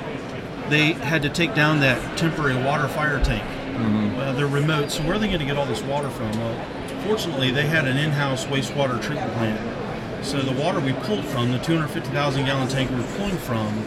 they 0.69 0.93
had 0.93 1.23
to 1.23 1.29
take 1.29 1.55
down 1.55 1.81
that 1.81 2.17
temporary 2.17 2.63
water 2.63 2.89
fire 2.89 3.23
tank. 3.23 3.43
Mm-hmm. 3.43 4.19
Uh, 4.19 4.33
they're 4.33 4.47
remote, 4.47 4.91
so 4.91 5.03
where 5.03 5.15
are 5.15 5.19
they 5.19 5.27
going 5.27 5.41
to 5.41 5.45
get 5.45 5.57
all 5.57 5.67
this 5.67 5.83
water 5.83 6.09
from? 6.11 6.31
Well, 6.39 6.67
fortunately, 7.05 7.51
they 7.51 7.67
had 7.67 7.87
an 7.87 7.97
in-house 7.97 8.47
wastewater 8.47 9.01
treatment 9.03 9.33
plant. 9.35 10.25
So 10.25 10.41
the 10.41 10.59
water 10.61 10.81
we 10.81 10.93
pulled 10.93 11.25
from, 11.27 11.53
the 11.53 11.59
250,000 11.59 12.47
gallon 12.47 12.69
tank 12.69 12.91
we 12.91 12.97
were 12.97 13.03
pulling 13.19 13.37
from, 13.37 13.85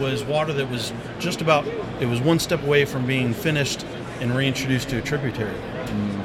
was 0.00 0.24
water 0.24 0.52
that 0.54 0.70
was 0.70 0.92
just 1.18 1.40
about, 1.40 1.66
it 2.00 2.06
was 2.06 2.20
one 2.20 2.38
step 2.38 2.62
away 2.62 2.84
from 2.84 3.06
being 3.06 3.34
finished 3.34 3.84
and 4.20 4.34
reintroduced 4.34 4.88
to 4.88 4.98
a 4.98 5.02
tributary. 5.02 5.56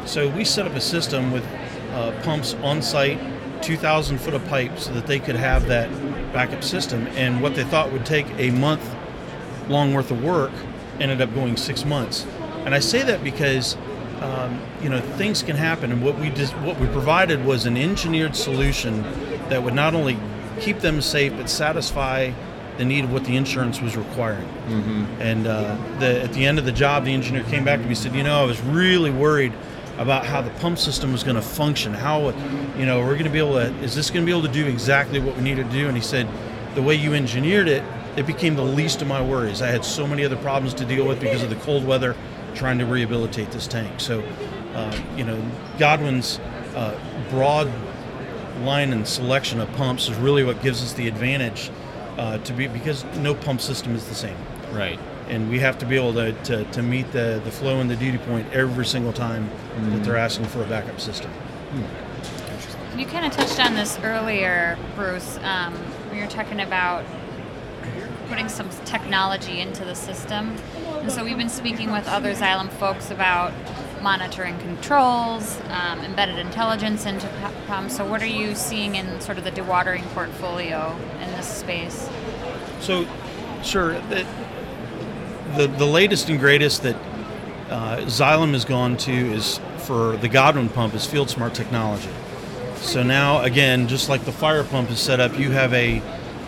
So 0.06 0.30
we 0.30 0.46
set 0.46 0.66
up 0.66 0.74
a 0.74 0.82
system 0.82 1.32
with 1.32 1.46
uh, 1.92 2.20
pumps 2.24 2.56
on 2.56 2.82
site 2.82 3.20
2,000 3.62 4.18
foot 4.18 4.34
of 4.34 4.46
pipe 4.48 4.78
so 4.80 4.92
that 4.94 5.06
they 5.06 5.20
could 5.20 5.36
have 5.36 5.68
that 5.68 5.90
backup 6.34 6.64
system. 6.64 7.08
And 7.10 7.42
what 7.42 7.56
they 7.56 7.64
thought 7.64 7.92
would 7.92 8.06
take 8.06 8.26
a 8.38 8.52
month 8.52 8.84
long 9.70 9.94
worth 9.94 10.12
of 10.12 10.24
work 10.24 10.52
ended 11.00 11.22
up 11.22 11.34
going 11.34 11.58
six 11.58 11.86
months. 11.86 12.26
And 12.66 12.74
I 12.74 12.80
say 12.80 13.04
that 13.04 13.24
because 13.24 13.78
um, 14.22 14.62
you 14.82 14.90
know 14.90 15.02
things 15.18 15.44
can 15.44 15.56
happen, 15.56 15.92
and 15.92 16.04
what 16.04 16.18
we 16.20 16.30
just 16.30 16.54
what 16.58 16.80
we 16.80 16.88
provided 16.88 17.44
was 17.44 17.66
an 17.66 17.78
engineered 17.78 18.36
solution 18.36 19.02
that 19.50 19.64
would 19.64 19.74
not 19.74 19.94
only 19.94 20.18
keep 20.60 20.80
them 20.80 21.02
safe 21.02 21.36
but 21.36 21.50
satisfy 21.50 22.32
the 22.78 22.86
need 22.86 23.04
of 23.04 23.12
what 23.12 23.26
the 23.26 23.36
insurance 23.36 23.82
was 23.82 23.98
requiring. 23.98 24.48
Mm-hmm. 24.48 25.22
And 25.22 25.48
uh, 25.48 25.76
the, 26.00 26.24
at 26.24 26.34
the 26.34 26.46
end 26.46 26.58
of 26.58 26.66
the 26.66 26.72
job, 26.72 27.06
the 27.06 27.14
engineer 27.14 27.44
came 27.44 27.66
back 27.66 27.80
to 27.80 27.84
me 27.84 27.90
and 27.90 27.98
said, 27.98 28.16
"You 28.16 28.24
know, 28.24 28.42
I 28.42 28.46
was 28.46 28.62
really 28.62 29.12
worried." 29.12 29.54
about 29.98 30.26
how 30.26 30.42
the 30.42 30.50
pump 30.52 30.80
system 30.80 31.12
was 31.12 31.22
going 31.22 31.36
to 31.36 31.42
function. 31.42 31.94
How, 31.94 32.30
you 32.76 32.86
know, 32.88 33.00
we're 33.00 33.14
going 33.14 33.26
to 33.26 33.30
be 33.30 33.38
able 33.38 33.54
to, 33.54 33.68
is 33.84 33.94
this 33.94 34.10
going 34.10 34.26
to 34.26 34.26
be 34.26 34.36
able 34.36 34.48
to 34.48 34.54
do 34.54 34.66
exactly 34.66 35.20
what 35.20 35.36
we 35.36 35.44
needed 35.44 35.70
to 35.70 35.72
do? 35.72 35.88
And 35.88 35.96
he 35.96 36.02
said, 36.02 36.28
the 36.74 36.82
way 36.82 36.96
you 36.96 37.14
engineered 37.14 37.68
it, 37.68 37.84
it 38.16 38.26
became 38.26 38.56
the 38.56 38.64
least 38.64 39.02
of 39.02 39.08
my 39.08 39.22
worries. 39.22 39.62
I 39.62 39.68
had 39.68 39.86
so 39.86 40.08
many 40.08 40.26
other 40.26 40.38
problems 40.38 40.74
to 40.76 40.86
deal 40.86 41.08
with 41.08 41.20
because 41.20 41.44
of 41.44 41.50
the 41.50 41.56
cold 41.58 41.86
weather 41.86 42.16
trying 42.56 42.80
to 42.80 42.86
rehabilitate 42.86 43.52
this 43.52 43.68
tank. 43.68 44.00
So, 44.00 44.22
uh, 44.74 45.02
you 45.16 45.24
know, 45.24 45.44
Godwin's 45.78 46.40
uh, 46.76 46.98
broad 47.30 47.72
line 48.62 48.94
and 48.94 49.08
selection 49.08 49.60
of 49.60 49.72
pumps 49.74 50.08
is 50.08 50.18
really 50.18 50.44
what 50.44 50.62
gives 50.62 50.84
us 50.84 50.94
the 50.94 51.08
advantage 51.08 51.72
uh, 52.18 52.38
to 52.40 52.54
be 52.54 52.68
because 52.68 53.04
no 53.18 53.34
pump 53.34 53.62
system 53.62 53.96
is 53.96 54.08
the 54.08 54.16
same. 54.16 54.38
Right 54.72 55.00
and 55.32 55.50
we 55.50 55.60
have 55.60 55.78
to 55.80 55.86
be 55.86 55.96
able 55.96 56.14
to, 56.14 56.34
to, 56.44 56.66
to 56.66 56.84
meet 56.84 57.10
the, 57.14 57.42
the 57.46 57.52
flow 57.52 57.80
and 57.80 57.90
the 57.90 57.96
duty 57.96 58.18
point 58.18 58.46
every 58.52 58.86
single 58.86 59.14
time 59.14 59.50
mm. 59.78 59.92
that 59.92 60.04
they're 60.04 60.18
asking 60.18 60.46
for 60.46 60.62
a 60.62 60.68
backup 60.68 61.00
system. 61.00 61.32
Mm. 61.72 63.00
You 63.00 63.06
kind 63.06 63.26
of 63.26 63.32
touched 63.32 63.58
on 63.60 63.74
this 63.74 63.98
earlier, 64.00 64.78
Bruce. 64.96 65.40
Um, 65.42 65.74
when 65.74 66.18
you 66.18 66.26
were 66.26 66.30
talking 66.30 66.60
about 66.60 67.06
putting 68.28 68.50
some 68.50 68.70
technology 68.84 69.62
into 69.62 69.86
the 69.86 69.96
system. 69.96 70.56
And 71.02 71.12
so 71.12 71.24
we've 71.24 71.38
been 71.38 71.50
speaking 71.50 71.92
with 71.92 72.08
other 72.08 72.34
Xylem 72.34 72.70
folks 72.70 73.12
about 73.12 73.54
monitoring 74.02 74.58
controls, 74.60 75.60
um, 75.70 76.00
embedded 76.02 76.38
intelligence 76.40 77.06
into 77.06 77.28
pumps. 77.68 77.98
So 77.98 78.06
what 78.06 78.22
are 78.22 78.28
you 78.28 78.56
seeing 78.56 78.96
in 78.96 79.20
sort 79.22 79.38
of 79.38 79.44
the 79.44 79.52
dewatering 79.52 80.04
portfolio 80.14 80.98
in 81.22 81.32
this 81.32 81.48
space? 81.48 82.10
So, 82.80 83.08
sure 83.64 84.00
the, 85.56 85.68
the 85.68 85.86
latest 85.86 86.30
and 86.30 86.40
greatest 86.40 86.84
that 86.84 86.96
uh, 87.70 87.98
Xylem 88.02 88.54
has 88.54 88.66
gone 88.66 88.98
to 88.98 89.12
is 89.12 89.60
for 89.80 90.18
the 90.18 90.28
Godwin 90.28 90.70
pump 90.70 90.94
is 90.94 91.06
Field 91.06 91.30
Smart 91.30 91.54
technology. 91.54 92.10
So 92.78 93.04
now, 93.04 93.42
again, 93.42 93.88
just 93.88 94.10
like 94.10 94.26
the 94.26 94.32
fire 94.32 94.64
pump 94.64 94.90
is 94.90 95.00
set 95.00 95.20
up, 95.20 95.38
you 95.38 95.52
have 95.52 95.74
a 95.74 96.02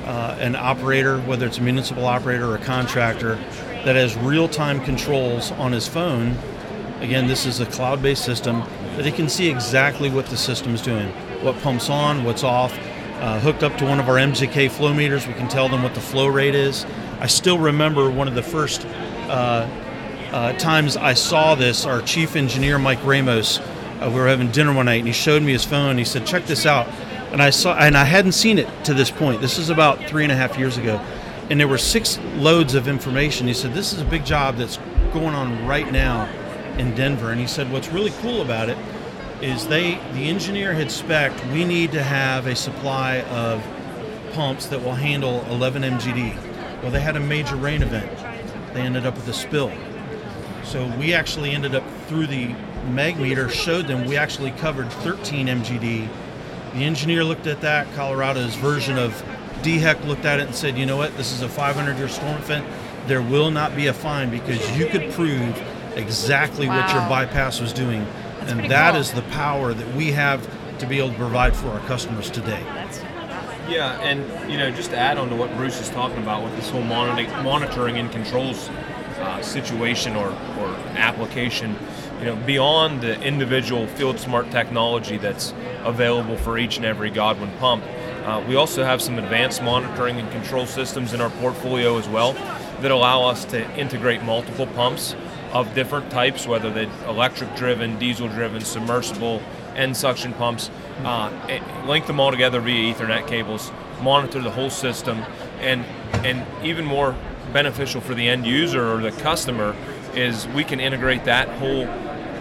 uh, 0.05 0.35
an 0.39 0.55
operator, 0.55 1.19
whether 1.21 1.45
it's 1.45 1.59
a 1.59 1.61
municipal 1.61 2.05
operator 2.05 2.45
or 2.51 2.55
a 2.55 2.59
contractor, 2.59 3.39
that 3.85 3.95
has 3.95 4.15
real-time 4.15 4.79
controls 4.83 5.51
on 5.53 5.71
his 5.71 5.87
phone. 5.87 6.35
Again, 7.01 7.27
this 7.27 7.45
is 7.45 7.59
a 7.59 7.65
cloud-based 7.65 8.23
system 8.23 8.63
that 8.95 9.05
he 9.05 9.11
can 9.11 9.27
see 9.27 9.49
exactly 9.49 10.09
what 10.09 10.27
the 10.27 10.37
system 10.37 10.73
is 10.73 10.81
doing, 10.81 11.09
what 11.41 11.59
pumps 11.61 11.89
on, 11.89 12.23
what's 12.23 12.43
off. 12.43 12.77
Uh, 13.19 13.39
hooked 13.39 13.63
up 13.63 13.77
to 13.77 13.85
one 13.85 13.99
of 13.99 14.09
our 14.09 14.15
MZK 14.15 14.69
flow 14.69 14.93
meters, 14.93 15.27
we 15.27 15.33
can 15.33 15.47
tell 15.47 15.69
them 15.69 15.81
what 15.83 15.93
the 15.93 16.01
flow 16.01 16.27
rate 16.27 16.55
is. 16.55 16.85
I 17.19 17.27
still 17.27 17.57
remember 17.57 18.09
one 18.09 18.27
of 18.27 18.35
the 18.35 18.43
first 18.43 18.85
uh, 19.29 19.67
uh, 20.33 20.53
times 20.53 20.97
I 20.97 21.13
saw 21.13 21.55
this. 21.55 21.85
Our 21.85 22.01
chief 22.01 22.35
engineer, 22.35 22.79
Mike 22.79 23.03
Ramos, 23.05 23.59
uh, 23.59 24.09
we 24.09 24.19
were 24.19 24.27
having 24.27 24.51
dinner 24.51 24.73
one 24.73 24.87
night, 24.87 24.99
and 24.99 25.07
he 25.07 25.13
showed 25.13 25.41
me 25.43 25.53
his 25.53 25.63
phone. 25.63 25.97
He 25.97 26.03
said, 26.03 26.25
"Check 26.25 26.45
this 26.47 26.65
out," 26.65 26.87
and 27.31 27.41
I 27.41 27.51
saw, 27.51 27.77
and 27.77 27.95
I 27.95 28.03
hadn't 28.03 28.33
seen 28.33 28.57
it 28.57 28.67
to 28.85 28.93
this 28.93 29.09
point. 29.09 29.39
This 29.41 29.57
is 29.57 29.69
about 29.69 30.03
three 30.05 30.23
and 30.23 30.31
a 30.31 30.35
half 30.35 30.57
years 30.57 30.77
ago, 30.77 30.99
and 31.49 31.59
there 31.59 31.67
were 31.67 31.77
six 31.77 32.19
loads 32.35 32.75
of 32.75 32.87
information. 32.87 33.47
He 33.47 33.53
said, 33.53 33.73
"This 33.73 33.93
is 33.93 34.01
a 34.01 34.05
big 34.05 34.25
job 34.25 34.57
that's 34.57 34.77
going 35.11 35.35
on 35.35 35.65
right 35.65 35.91
now 35.91 36.27
in 36.77 36.95
Denver," 36.95 37.31
and 37.31 37.39
he 37.39 37.47
said, 37.47 37.71
"What's 37.71 37.89
really 37.89 38.13
cool 38.21 38.41
about 38.41 38.69
it 38.69 38.77
is 39.41 39.67
they 39.67 39.99
the 40.13 40.29
engineer 40.29 40.73
had 40.73 40.89
spec 40.89 41.33
we 41.51 41.65
need 41.65 41.91
to 41.91 42.01
have 42.01 42.47
a 42.47 42.55
supply 42.55 43.21
of 43.29 43.61
pumps 44.33 44.67
that 44.67 44.81
will 44.81 44.95
handle 44.95 45.45
11 45.49 45.83
MGD 45.83 46.33
well, 46.83 46.91
they 46.91 46.99
had 46.99 47.15
a 47.15 47.19
major 47.21 47.55
rain 47.55 47.81
event. 47.81 48.11
They 48.73 48.81
ended 48.81 49.05
up 49.05 49.15
with 49.15 49.29
a 49.29 49.33
spill. 49.33 49.71
So 50.65 50.85
we 50.99 51.13
actually 51.13 51.51
ended 51.51 51.75
up 51.75 51.83
through 52.07 52.27
the 52.27 52.53
meg 52.89 53.17
meter, 53.17 53.47
showed 53.47 53.87
them 53.87 54.05
we 54.05 54.17
actually 54.17 54.51
covered 54.51 54.91
13 54.91 55.47
MGD. 55.47 56.09
The 56.73 56.83
engineer 56.83 57.23
looked 57.23 57.47
at 57.47 57.61
that. 57.61 57.89
Colorado's 57.93 58.55
version 58.55 58.97
of 58.97 59.23
DHEC 59.63 60.05
looked 60.05 60.25
at 60.25 60.39
it 60.39 60.47
and 60.47 60.55
said, 60.55 60.77
you 60.77 60.85
know 60.85 60.97
what, 60.97 61.15
this 61.17 61.31
is 61.31 61.41
a 61.41 61.49
500 61.49 61.97
year 61.97 62.09
storm 62.09 62.35
event. 62.35 62.65
There 63.07 63.21
will 63.21 63.51
not 63.51 63.75
be 63.75 63.87
a 63.87 63.93
fine 63.93 64.29
because 64.29 64.77
you 64.77 64.87
could 64.87 65.11
prove 65.11 65.61
exactly 65.95 66.67
wow. 66.67 66.81
what 66.81 66.93
your 66.93 67.01
bypass 67.09 67.59
was 67.59 67.73
doing. 67.73 68.05
That's 68.39 68.51
and 68.51 68.71
that 68.71 68.91
cool. 68.91 69.01
is 69.01 69.11
the 69.11 69.21
power 69.23 69.73
that 69.73 69.95
we 69.95 70.11
have 70.11 70.47
to 70.79 70.85
be 70.85 70.99
able 70.99 71.11
to 71.11 71.17
provide 71.17 71.55
for 71.55 71.69
our 71.69 71.79
customers 71.81 72.29
today. 72.29 72.61
That's 72.73 72.99
yeah, 73.69 73.99
and 74.01 74.51
you 74.51 74.57
know, 74.57 74.71
just 74.71 74.91
to 74.91 74.97
add 74.97 75.17
on 75.17 75.29
to 75.29 75.35
what 75.35 75.55
Bruce 75.55 75.79
is 75.79 75.89
talking 75.89 76.17
about 76.17 76.43
with 76.43 76.55
this 76.57 76.69
whole 76.69 76.83
monitoring 76.83 77.97
and 77.97 78.11
controls 78.11 78.69
uh, 79.19 79.41
situation 79.41 80.15
or, 80.15 80.27
or 80.27 80.67
application, 80.97 81.75
you 82.19 82.25
know, 82.25 82.35
beyond 82.45 83.01
the 83.01 83.19
individual 83.21 83.87
field 83.87 84.19
smart 84.19 84.51
technology 84.51 85.17
that's 85.17 85.53
available 85.83 86.35
for 86.35 86.57
each 86.57 86.77
and 86.77 86.85
every 86.85 87.09
Godwin 87.09 87.51
pump, 87.57 87.83
uh, 88.25 88.43
we 88.47 88.55
also 88.55 88.83
have 88.83 89.01
some 89.01 89.17
advanced 89.17 89.61
monitoring 89.61 90.19
and 90.19 90.31
control 90.31 90.65
systems 90.65 91.13
in 91.13 91.21
our 91.21 91.29
portfolio 91.29 91.97
as 91.97 92.07
well 92.07 92.33
that 92.81 92.91
allow 92.91 93.23
us 93.23 93.45
to 93.45 93.69
integrate 93.77 94.23
multiple 94.23 94.67
pumps 94.67 95.15
of 95.51 95.73
different 95.75 96.09
types, 96.09 96.47
whether 96.47 96.71
they're 96.71 96.89
electric 97.07 97.55
driven, 97.55 97.97
diesel 97.99 98.27
driven, 98.27 98.61
submersible, 98.61 99.41
end 99.75 99.95
suction 99.95 100.33
pumps, 100.33 100.71
uh, 101.03 101.31
link 101.85 102.07
them 102.07 102.19
all 102.19 102.31
together 102.31 102.59
via 102.59 102.93
Ethernet 102.93 103.27
cables, 103.27 103.71
monitor 104.01 104.39
the 104.39 104.51
whole 104.51 104.69
system, 104.69 105.23
and 105.59 105.85
and 106.25 106.45
even 106.65 106.85
more 106.85 107.15
beneficial 107.51 108.01
for 108.01 108.13
the 108.15 108.27
end 108.27 108.45
user 108.45 108.91
or 108.91 108.97
the 109.01 109.11
customer 109.11 109.75
is 110.15 110.47
we 110.49 110.63
can 110.63 110.79
integrate 110.79 111.25
that 111.25 111.47
whole 111.59 111.87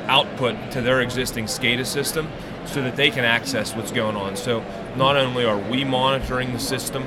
output 0.09 0.57
to 0.73 0.81
their 0.81 1.01
existing 1.01 1.45
SCADA 1.47 1.87
system 1.87 2.29
so 2.67 2.83
that 2.83 2.97
they 2.97 3.11
can 3.11 3.25
access 3.25 3.75
what's 3.75 3.93
going 3.93 4.17
on. 4.17 4.37
So 4.37 4.65
not 4.97 5.17
only 5.17 5.45
are 5.45 5.59
we 5.59 5.85
monitoring 5.85 6.53
the 6.53 6.59
system, 6.59 7.05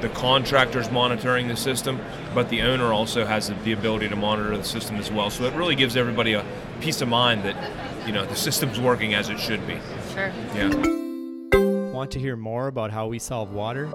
the 0.00 0.08
contractor's 0.10 0.90
monitoring 0.90 1.48
the 1.48 1.56
system, 1.56 1.98
but 2.34 2.48
the 2.50 2.62
owner 2.62 2.92
also 2.92 3.24
has 3.24 3.50
the 3.64 3.72
ability 3.72 4.08
to 4.08 4.16
monitor 4.16 4.56
the 4.56 4.64
system 4.64 4.96
as 4.96 5.10
well. 5.10 5.30
So 5.30 5.44
it 5.44 5.54
really 5.54 5.74
gives 5.74 5.96
everybody 5.96 6.34
a 6.34 6.44
peace 6.80 7.00
of 7.00 7.08
mind 7.08 7.42
that 7.44 7.56
you 8.06 8.12
know 8.12 8.26
the 8.26 8.36
system's 8.36 8.78
working 8.78 9.14
as 9.14 9.30
it 9.30 9.38
should 9.38 9.66
be. 9.66 9.78
Sure. 10.12 10.32
Yeah. 10.54 10.68
Want 11.92 12.10
to 12.10 12.18
hear 12.18 12.36
more 12.36 12.66
about 12.66 12.90
how 12.90 13.06
we 13.06 13.18
solve 13.18 13.52
water? 13.52 13.90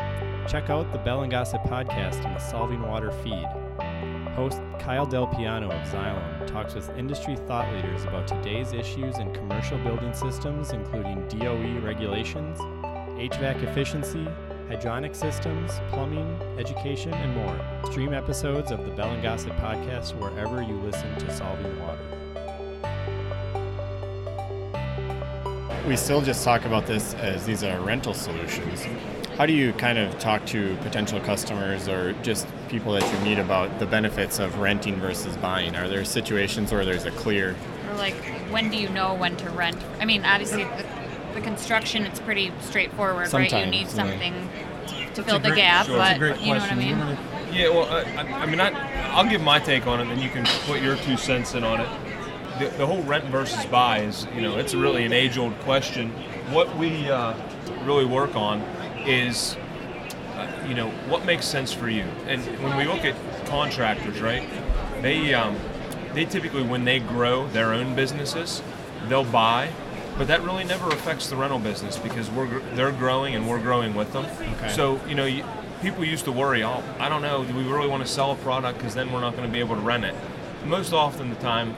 Check 0.48 0.70
out 0.70 0.92
the 0.92 0.98
Bell 0.98 1.22
and 1.22 1.32
Gossett 1.32 1.62
podcast 1.64 2.26
in 2.26 2.34
the 2.34 2.40
Solving 2.40 2.82
Water 2.82 3.12
feed. 3.12 3.46
Host 4.36 4.62
Kyle 4.80 5.06
Del 5.06 5.28
Piano 5.28 5.70
of 5.70 5.88
Xylem 5.88 6.48
talks 6.48 6.74
with 6.74 6.90
industry 6.98 7.36
thought 7.36 7.72
leaders 7.74 8.04
about 8.06 8.26
today's 8.26 8.74
issues 8.74 9.18
in 9.18 9.34
commercial 9.34 9.78
building 9.80 10.14
systems, 10.14 10.72
including 10.72 11.28
DOE 11.28 11.86
regulations, 11.86 12.58
HVAC 13.20 13.64
efficiency, 13.64 14.26
hydronic 14.70 15.14
systems, 15.14 15.72
plumbing, 15.90 16.40
education, 16.58 17.14
and 17.14 17.36
more. 17.36 17.60
Stream 17.92 18.14
episodes 18.14 18.72
of 18.72 18.86
the 18.86 18.92
Bell 18.92 19.12
and 19.12 19.22
Gossett 19.22 19.52
podcast 19.58 20.18
wherever 20.18 20.62
you 20.62 20.76
listen 20.76 21.14
to 21.20 21.36
Solving 21.36 21.78
Water. 21.82 22.00
we 25.86 25.96
still 25.96 26.22
just 26.22 26.44
talk 26.44 26.66
about 26.66 26.86
this 26.86 27.16
as 27.16 27.48
these 27.48 27.64
are 27.64 27.82
rental 27.82 28.14
solutions. 28.14 28.86
How 29.38 29.48
do 29.48 29.54
you 29.54 29.74
kind 29.74 29.98
of 29.98 30.20
talk 30.20 30.46
to 30.48 30.78
potential 30.84 31.20
customers 31.20 31.88
or 31.88 32.14
just 32.22 32.48
people 32.68 32.94
that 32.94 33.12
you 33.12 33.20
meet 33.28 33.40
about 33.40 33.80
the 33.80 33.88
benefits 33.88 34.38
of 34.38 34.60
renting 34.60 34.98
versus 34.98 35.36
buying? 35.38 35.76
Are 35.76 35.88
there 35.88 36.06
situations 36.06 36.72
where 36.72 36.86
there's 36.86 37.06
a 37.06 37.12
clear 37.12 37.56
or 37.90 37.96
like 37.96 38.14
when 38.52 38.70
do 38.70 38.78
you 38.78 38.88
know 38.90 39.16
when 39.16 39.36
to 39.38 39.50
rent? 39.50 39.78
I 40.00 40.06
mean, 40.06 40.24
obviously 40.26 40.64
the, 41.40 41.46
the 41.46 41.56
construction 41.56 42.06
it's 42.06 42.20
pretty 42.20 42.52
straightforward, 42.62 43.28
Sometimes, 43.28 43.54
right? 43.54 43.66
You 43.66 43.72
need 43.72 43.90
something 43.90 44.34
yeah. 44.34 45.10
to 45.14 45.24
fill 45.24 45.40
the 45.40 45.56
gap, 45.56 45.86
sure. 45.86 45.98
but 45.98 46.42
you 46.42 46.54
know 46.54 46.60
what 46.60 46.72
I 46.72 46.76
mean. 46.76 46.98
Yeah, 47.52 47.70
well, 47.70 47.90
I, 47.92 48.22
I 48.22 48.46
mean, 48.46 48.60
I, 48.60 48.70
I'll 49.12 49.28
give 49.28 49.42
my 49.42 49.60
take 49.60 49.88
on 49.88 50.00
it, 50.00 50.04
and 50.04 50.12
then 50.12 50.20
you 50.20 50.30
can 50.30 50.46
put 50.68 50.82
your 50.82 50.98
two 50.98 51.18
cents 51.18 51.56
in 51.56 51.64
on 51.64 51.82
it 51.82 51.90
the, 52.60 52.68
the, 52.78 52.86
whole 52.86 53.02
rent 53.04 53.24
versus 53.26 53.66
buy 53.68 54.02
is, 54.02 54.28
you 54.36 54.42
know, 54.42 54.58
it's 54.58 54.76
really 54.76 55.06
an 55.06 55.14
age-old 55.14 55.58
question. 55.60 56.10
What 56.52 56.78
we 56.78 57.10
uh, 57.10 57.34
really 57.84 58.06
work 58.06 58.36
on 58.36 58.62
is, 59.06 59.56
uh, 60.36 60.66
you 60.68 60.76
know, 60.76 60.90
what 61.08 61.26
makes 61.26 61.46
sense 61.46 61.72
for 61.72 61.90
you. 61.90 62.04
And 62.28 62.44
when 62.62 62.76
we 62.76 62.84
look 62.84 63.06
at 63.06 63.16
contractors, 63.46 64.20
right, 64.22 64.48
they 65.02 65.34
um, 65.34 65.58
they 66.14 66.26
typically 66.26 66.64
when 66.64 66.84
they 66.84 67.00
grow 67.00 67.48
their 67.48 67.74
own 67.74 67.96
businesses, 67.96 68.62
they'll 69.08 69.24
buy 69.24 69.70
but 70.20 70.28
that 70.28 70.44
really 70.44 70.66
never 70.66 70.90
affects 70.90 71.30
the 71.30 71.36
rental 71.38 71.60
business 71.60 71.98
because 71.98 72.30
we're 72.30 72.60
they're 72.76 72.92
growing 72.92 73.36
and 73.36 73.48
we're 73.48 73.62
growing 73.62 73.96
with 73.96 74.12
them. 74.12 74.26
Okay. 74.58 74.68
So 74.68 75.00
you 75.08 75.16
know, 75.16 75.26
you, 75.26 75.46
people 75.82 76.04
used 76.04 76.26
to 76.26 76.32
worry, 76.34 76.62
oh, 76.62 76.84
I 77.00 77.08
don't 77.08 77.22
know, 77.22 77.46
do 77.46 77.56
we 77.56 77.64
really 77.64 77.88
want 77.88 78.06
to 78.06 78.12
sell 78.12 78.34
a 78.34 78.36
product 78.36 78.78
because 78.78 78.94
then 78.94 79.14
we're 79.14 79.22
not 79.22 79.38
going 79.38 79.48
to 79.48 79.52
be 79.52 79.62
able 79.62 79.76
to 79.76 79.82
rent 79.82 80.04
it? 80.04 80.14
Most 80.66 80.92
often 80.92 81.30
the 81.30 81.38
time, 81.38 81.74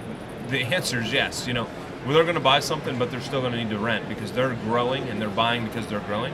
the 0.49 0.63
answer 0.75 1.01
is 1.01 1.13
yes. 1.13 1.45
You 1.45 1.53
know, 1.53 1.67
well, 2.03 2.15
they're 2.15 2.23
going 2.23 2.33
to 2.33 2.41
buy 2.41 2.61
something, 2.61 2.97
but 2.97 3.11
they're 3.11 3.21
still 3.21 3.41
going 3.41 3.53
to 3.53 3.59
need 3.59 3.69
to 3.69 3.77
rent 3.77 4.09
because 4.09 4.31
they're 4.31 4.55
growing 4.55 5.07
and 5.07 5.21
they're 5.21 5.29
buying 5.29 5.63
because 5.63 5.85
they're 5.85 5.99
growing. 5.99 6.33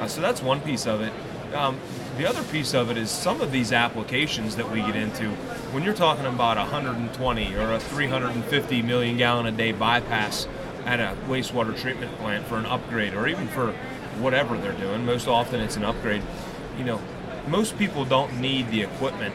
Uh, 0.00 0.08
so 0.08 0.22
that's 0.22 0.40
one 0.40 0.62
piece 0.62 0.86
of 0.86 1.02
it. 1.02 1.12
Um, 1.54 1.78
the 2.16 2.26
other 2.26 2.42
piece 2.44 2.72
of 2.72 2.90
it 2.90 2.96
is 2.96 3.10
some 3.10 3.42
of 3.42 3.52
these 3.52 3.70
applications 3.70 4.56
that 4.56 4.70
we 4.70 4.80
get 4.80 4.96
into. 4.96 5.28
When 5.72 5.82
you're 5.82 5.92
talking 5.92 6.24
about 6.24 6.56
a 6.56 6.60
120 6.60 7.54
or 7.56 7.72
a 7.72 7.80
350 7.80 8.82
million 8.82 9.18
gallon 9.18 9.46
a 9.46 9.52
day 9.52 9.72
bypass 9.72 10.48
at 10.84 11.00
a 11.00 11.16
wastewater 11.26 11.78
treatment 11.78 12.16
plant 12.18 12.46
for 12.46 12.58
an 12.58 12.66
upgrade, 12.66 13.14
or 13.14 13.26
even 13.26 13.48
for 13.48 13.72
whatever 14.20 14.56
they're 14.56 14.72
doing, 14.72 15.04
most 15.04 15.28
often 15.28 15.60
it's 15.60 15.76
an 15.76 15.84
upgrade. 15.84 16.22
You 16.78 16.84
know, 16.84 17.00
most 17.48 17.78
people 17.78 18.04
don't 18.04 18.40
need 18.40 18.70
the 18.70 18.82
equipment, 18.82 19.34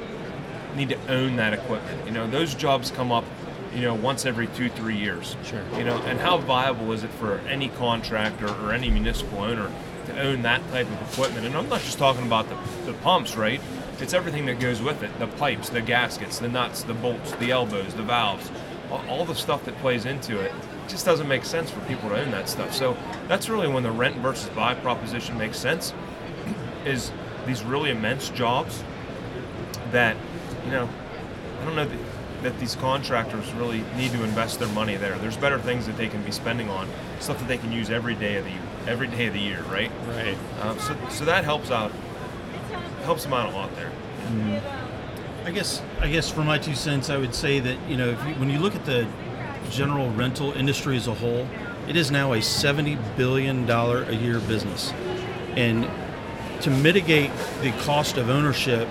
need 0.76 0.90
to 0.90 1.08
own 1.08 1.36
that 1.38 1.54
equipment. 1.54 2.06
You 2.06 2.12
know, 2.12 2.30
those 2.30 2.54
jobs 2.56 2.92
come 2.92 3.12
up 3.12 3.26
you 3.74 3.82
know, 3.82 3.94
once 3.94 4.26
every 4.26 4.48
two, 4.48 4.70
three 4.70 4.98
years. 4.98 5.36
Sure. 5.44 5.64
You 5.78 5.84
know, 5.84 5.98
and 6.04 6.20
how 6.20 6.38
viable 6.38 6.92
is 6.92 7.04
it 7.04 7.12
for 7.12 7.38
any 7.40 7.70
contractor 7.70 8.48
or 8.64 8.74
any 8.74 8.90
municipal 8.90 9.40
owner 9.40 9.72
to 10.08 10.20
own 10.20 10.42
that 10.44 10.68
type 10.72 10.88
of 10.88 11.14
equipment? 11.14 11.46
And 11.46 11.56
I'm 11.56 11.70
not 11.70 11.82
just 11.82 11.98
talking 11.98 12.26
about 12.26 12.48
the, 12.50 12.58
the 12.92 12.94
pumps, 13.00 13.36
right? 13.36 13.62
It's 14.00 14.14
everything 14.14 14.46
that 14.46 14.60
goes 14.60 14.82
with 14.82 15.04
it 15.04 15.18
the 15.20 15.28
pipes, 15.28 15.70
the 15.70 15.82
gaskets, 15.82 16.40
the 16.40 16.48
nuts, 16.48 16.84
the 16.84 16.94
bolts, 16.94 17.34
the 17.34 17.52
elbows, 17.52 17.94
the 17.94 18.04
valves, 18.04 18.50
all, 18.90 19.04
all 19.08 19.26
the 19.26 19.36
stuff 19.36 19.66
that 19.66 19.78
plays 19.80 20.06
into 20.06 20.40
it. 20.40 20.52
Just 20.90 21.06
doesn't 21.06 21.28
make 21.28 21.46
sense 21.46 21.70
for 21.70 21.80
people 21.82 22.10
to 22.10 22.20
own 22.20 22.32
that 22.32 22.50
stuff. 22.50 22.74
So 22.74 22.98
that's 23.28 23.48
really 23.48 23.68
when 23.68 23.84
the 23.84 23.92
rent 23.92 24.18
versus 24.18 24.50
buy 24.50 24.74
proposition 24.74 25.38
makes 25.38 25.58
sense 25.58 25.94
is 26.86 27.12
these 27.46 27.64
really 27.64 27.92
immense 27.92 28.30
jobs 28.30 28.84
that, 29.92 30.18
you 30.66 30.72
know, 30.72 30.90
I 31.62 31.66
don't 31.66 31.76
know 31.76 31.86
that, 31.86 32.00
that 32.44 32.60
these 32.60 32.76
contractors 32.76 33.52
really 33.54 33.84
need 33.96 34.12
to 34.12 34.24
invest 34.24 34.60
their 34.60 34.70
money 34.70 34.96
there. 34.96 35.18
There's 35.20 35.38
better 35.38 35.60
things 35.60 35.86
that 35.86 35.98
they 35.98 36.08
can 36.08 36.24
be 36.24 36.32
spending 36.32 36.70
on, 36.70 36.90
stuff 37.20 37.40
that 37.40 37.48
they 37.48 37.58
can 37.58 37.72
use 37.72 37.90
every 37.90 38.16
day 38.16 38.38
of 38.38 38.46
the 38.46 38.54
every 38.90 39.08
day 39.08 39.28
of 39.28 39.34
the 39.34 39.40
year, 39.40 39.62
right? 39.64 39.92
Right. 40.08 40.38
Uh, 40.62 40.78
so, 40.78 40.96
so 41.10 41.26
that 41.26 41.44
helps 41.44 41.70
out 41.70 41.92
helps 43.04 43.24
them 43.24 43.34
out 43.34 43.52
a 43.52 43.56
lot 43.56 43.76
there. 43.76 43.92
I 45.46 45.52
guess 45.52 45.82
I 46.00 46.10
guess 46.10 46.30
for 46.30 46.44
my 46.44 46.58
two 46.58 46.76
cents, 46.76 47.10
I 47.10 47.18
would 47.18 47.36
say 47.36 47.60
that 47.60 47.78
you 47.90 47.98
know 47.98 48.10
if 48.10 48.26
you, 48.26 48.34
when 48.36 48.50
you 48.50 48.60
look 48.60 48.76
at 48.76 48.86
the 48.86 49.08
general 49.70 50.12
rental 50.12 50.52
industry 50.54 50.98
as 50.98 51.08
a 51.08 51.14
whole, 51.14 51.48
it 51.88 51.96
is 51.96 52.12
now 52.12 52.34
a 52.34 52.42
seventy 52.42 52.98
billion 53.16 53.66
dollar 53.66 54.04
a 54.04 54.14
year 54.14 54.40
business, 54.40 54.92
and 55.56 55.88
to 56.62 56.70
mitigate 56.70 57.32
the 57.62 57.72
cost 57.84 58.18
of 58.18 58.30
ownership, 58.30 58.88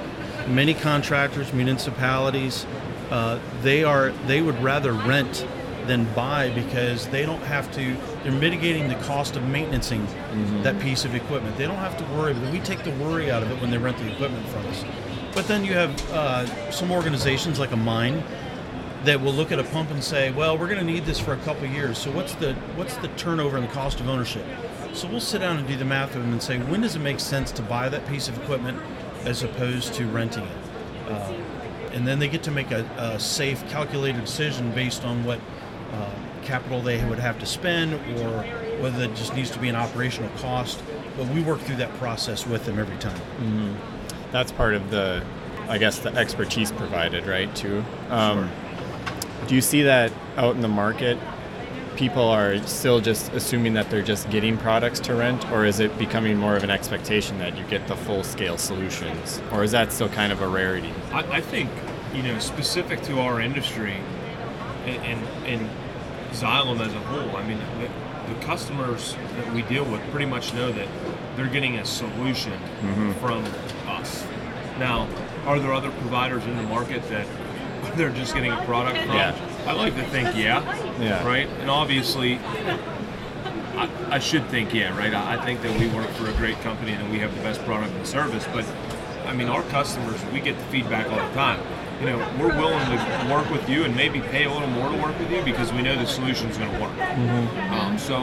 many 0.48 0.74
contractors, 0.74 1.52
municipalities, 1.52 2.66
uh, 3.10 3.38
they 3.62 3.84
are 3.84 4.10
they 4.26 4.42
would 4.42 4.60
rather 4.62 4.92
rent 4.92 5.46
than 5.86 6.04
buy 6.14 6.50
because 6.50 7.06
they 7.08 7.24
don't 7.24 7.42
have 7.42 7.70
to. 7.72 7.96
They're 8.22 8.32
mitigating 8.32 8.88
the 8.88 8.94
cost 8.96 9.36
of 9.36 9.42
maintaining 9.48 10.06
that 10.62 10.78
piece 10.80 11.04
of 11.04 11.14
equipment. 11.14 11.56
They 11.56 11.66
don't 11.66 11.76
have 11.76 11.96
to 11.98 12.04
worry. 12.14 12.34
We 12.52 12.60
take 12.60 12.84
the 12.84 12.90
worry 12.92 13.30
out 13.30 13.42
of 13.42 13.50
it 13.50 13.60
when 13.60 13.70
they 13.70 13.78
rent 13.78 13.96
the 13.98 14.12
equipment 14.12 14.46
from 14.48 14.66
us. 14.66 14.84
But 15.34 15.46
then 15.46 15.64
you 15.64 15.72
have 15.72 16.10
uh, 16.10 16.70
some 16.70 16.90
organizations 16.90 17.58
like 17.58 17.72
a 17.72 17.76
mine 17.76 18.22
that 19.04 19.20
will 19.20 19.32
look 19.32 19.52
at 19.52 19.58
a 19.58 19.64
pump 19.64 19.90
and 19.90 20.02
say, 20.02 20.30
"Well, 20.30 20.58
we're 20.58 20.66
going 20.66 20.78
to 20.78 20.84
need 20.84 21.04
this 21.04 21.18
for 21.20 21.32
a 21.32 21.38
couple 21.38 21.64
of 21.64 21.72
years. 21.72 21.98
So 21.98 22.10
what's 22.10 22.34
the 22.34 22.54
what's 22.76 22.96
the 22.96 23.08
turnover 23.08 23.56
and 23.56 23.68
the 23.68 23.72
cost 23.72 24.00
of 24.00 24.08
ownership?" 24.08 24.44
So 24.92 25.08
we'll 25.08 25.20
sit 25.20 25.40
down 25.40 25.58
and 25.58 25.68
do 25.68 25.76
the 25.76 25.84
math 25.84 26.14
with 26.14 26.22
them 26.22 26.32
and 26.32 26.42
say, 26.42 26.58
"When 26.58 26.80
does 26.80 26.96
it 26.96 27.00
make 27.00 27.20
sense 27.20 27.52
to 27.52 27.62
buy 27.62 27.88
that 27.88 28.06
piece 28.08 28.28
of 28.28 28.36
equipment 28.42 28.78
as 29.24 29.42
opposed 29.42 29.94
to 29.94 30.06
renting 30.06 30.44
it?" 30.44 31.10
Uh, 31.10 31.34
and 31.92 32.06
then 32.06 32.18
they 32.18 32.28
get 32.28 32.42
to 32.44 32.50
make 32.50 32.70
a, 32.70 32.84
a 32.98 33.18
safe, 33.18 33.66
calculated 33.70 34.24
decision 34.24 34.72
based 34.72 35.04
on 35.04 35.24
what 35.24 35.40
uh, 35.92 36.10
capital 36.42 36.80
they 36.80 37.02
would 37.06 37.18
have 37.18 37.38
to 37.38 37.46
spend 37.46 37.94
or 38.18 38.42
whether 38.80 39.04
it 39.04 39.14
just 39.14 39.34
needs 39.34 39.50
to 39.50 39.58
be 39.58 39.68
an 39.68 39.76
operational 39.76 40.30
cost. 40.38 40.82
But 41.16 41.28
we 41.28 41.42
work 41.42 41.60
through 41.60 41.76
that 41.76 41.92
process 41.94 42.46
with 42.46 42.64
them 42.64 42.78
every 42.78 42.96
time. 42.98 43.20
That's 44.32 44.52
part 44.52 44.74
of 44.74 44.90
the, 44.90 45.24
I 45.68 45.78
guess, 45.78 45.98
the 45.98 46.14
expertise 46.14 46.70
provided, 46.72 47.26
right? 47.26 47.54
Too. 47.56 47.84
Um, 48.10 48.50
Do 49.48 49.54
you 49.54 49.62
see 49.62 49.82
that 49.84 50.12
out 50.36 50.56
in 50.56 50.60
the 50.60 50.68
market? 50.68 51.18
People 51.96 52.22
are 52.28 52.58
still 52.66 53.00
just 53.00 53.32
assuming 53.32 53.72
that 53.74 53.88
they're 53.88 54.02
just 54.02 54.28
getting 54.28 54.58
products 54.58 55.00
to 55.00 55.14
rent, 55.14 55.50
or 55.50 55.64
is 55.64 55.80
it 55.80 55.96
becoming 55.98 56.36
more 56.36 56.54
of 56.54 56.62
an 56.64 56.70
expectation 56.70 57.38
that 57.38 57.56
you 57.56 57.64
get 57.64 57.88
the 57.88 57.96
full 57.96 58.22
scale 58.22 58.58
solutions, 58.58 59.40
or 59.50 59.64
is 59.64 59.72
that 59.72 59.90
still 59.90 60.10
kind 60.10 60.32
of 60.32 60.42
a 60.42 60.46
rarity? 60.46 60.92
I, 61.12 61.38
I 61.38 61.40
think, 61.40 61.70
you 62.14 62.22
know, 62.22 62.38
specific 62.38 63.00
to 63.04 63.20
our 63.20 63.40
industry 63.40 63.96
and, 64.84 65.02
and, 65.02 65.26
and 65.46 65.70
Xylem 66.32 66.86
as 66.86 66.94
a 66.94 67.00
whole, 67.00 67.34
I 67.34 67.48
mean, 67.48 67.58
the, 67.80 68.34
the 68.34 68.40
customers 68.44 69.16
that 69.36 69.54
we 69.54 69.62
deal 69.62 69.84
with 69.90 70.02
pretty 70.10 70.26
much 70.26 70.52
know 70.52 70.70
that 70.72 70.88
they're 71.36 71.46
getting 71.46 71.78
a 71.78 71.86
solution 71.86 72.52
mm-hmm. 72.52 73.12
from 73.12 73.42
us. 73.90 74.26
Now, 74.78 75.08
are 75.46 75.58
there 75.58 75.72
other 75.72 75.90
providers 75.90 76.44
in 76.44 76.54
the 76.58 76.62
market 76.64 77.02
that 77.08 77.26
they're 77.96 78.10
just 78.10 78.34
getting 78.34 78.52
a 78.52 78.64
product 78.64 78.98
from? 78.98 79.16
Yeah. 79.16 79.36
I 79.66 79.72
like 79.72 79.94
to 79.96 80.04
think, 80.04 80.36
yeah. 80.36 80.62
Yeah. 81.00 81.26
Right? 81.26 81.48
And 81.60 81.70
obviously, 81.70 82.38
I, 83.76 83.88
I 84.10 84.18
should 84.18 84.46
think, 84.48 84.74
yeah, 84.74 84.96
right? 84.96 85.14
I, 85.14 85.36
I 85.36 85.44
think 85.44 85.62
that 85.62 85.78
we 85.78 85.88
work 85.88 86.08
for 86.10 86.28
a 86.28 86.32
great 86.34 86.58
company 86.60 86.92
and 86.92 87.10
we 87.10 87.18
have 87.20 87.34
the 87.34 87.42
best 87.42 87.60
product 87.64 87.92
and 87.94 88.06
service. 88.06 88.46
But 88.52 88.64
I 89.26 89.32
mean, 89.32 89.48
our 89.48 89.62
customers, 89.64 90.24
we 90.32 90.40
get 90.40 90.56
the 90.58 90.64
feedback 90.64 91.06
all 91.10 91.16
the 91.16 91.34
time. 91.34 91.60
You 92.00 92.06
know, 92.06 92.18
we're 92.38 92.56
willing 92.56 92.78
to 92.78 93.28
work 93.32 93.50
with 93.50 93.68
you 93.68 93.84
and 93.84 93.94
maybe 93.94 94.20
pay 94.20 94.44
a 94.44 94.52
little 94.52 94.68
more 94.68 94.88
to 94.88 94.96
work 95.02 95.18
with 95.18 95.30
you 95.32 95.42
because 95.42 95.72
we 95.72 95.82
know 95.82 95.96
the 95.96 96.06
solution's 96.06 96.56
going 96.56 96.72
to 96.72 96.80
work. 96.80 96.96
Um, 97.72 97.98
so, 97.98 98.20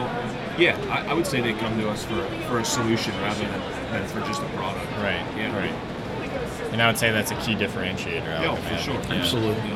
yeah, 0.58 0.78
I, 0.90 1.10
I 1.10 1.12
would 1.12 1.26
say 1.26 1.42
they 1.42 1.52
come 1.52 1.78
to 1.80 1.90
us 1.90 2.02
for, 2.04 2.26
for 2.48 2.58
a 2.58 2.64
solution 2.64 3.14
rather 3.20 3.44
than, 3.46 3.60
than 3.92 4.08
for 4.08 4.20
just 4.20 4.40
a 4.42 4.46
product. 4.56 4.90
Right. 4.92 5.24
Yeah. 5.36 5.54
Right. 5.54 5.95
And 6.76 6.82
I 6.82 6.88
would 6.88 6.98
say 6.98 7.10
that's 7.10 7.30
a 7.30 7.36
key 7.36 7.54
differentiator. 7.54 8.38
I 8.38 8.42
Yeah, 8.44 8.54
for 8.54 8.68
imagine. 8.68 8.78
sure. 8.84 9.02
Yeah. 9.14 9.22
Absolutely. 9.22 9.70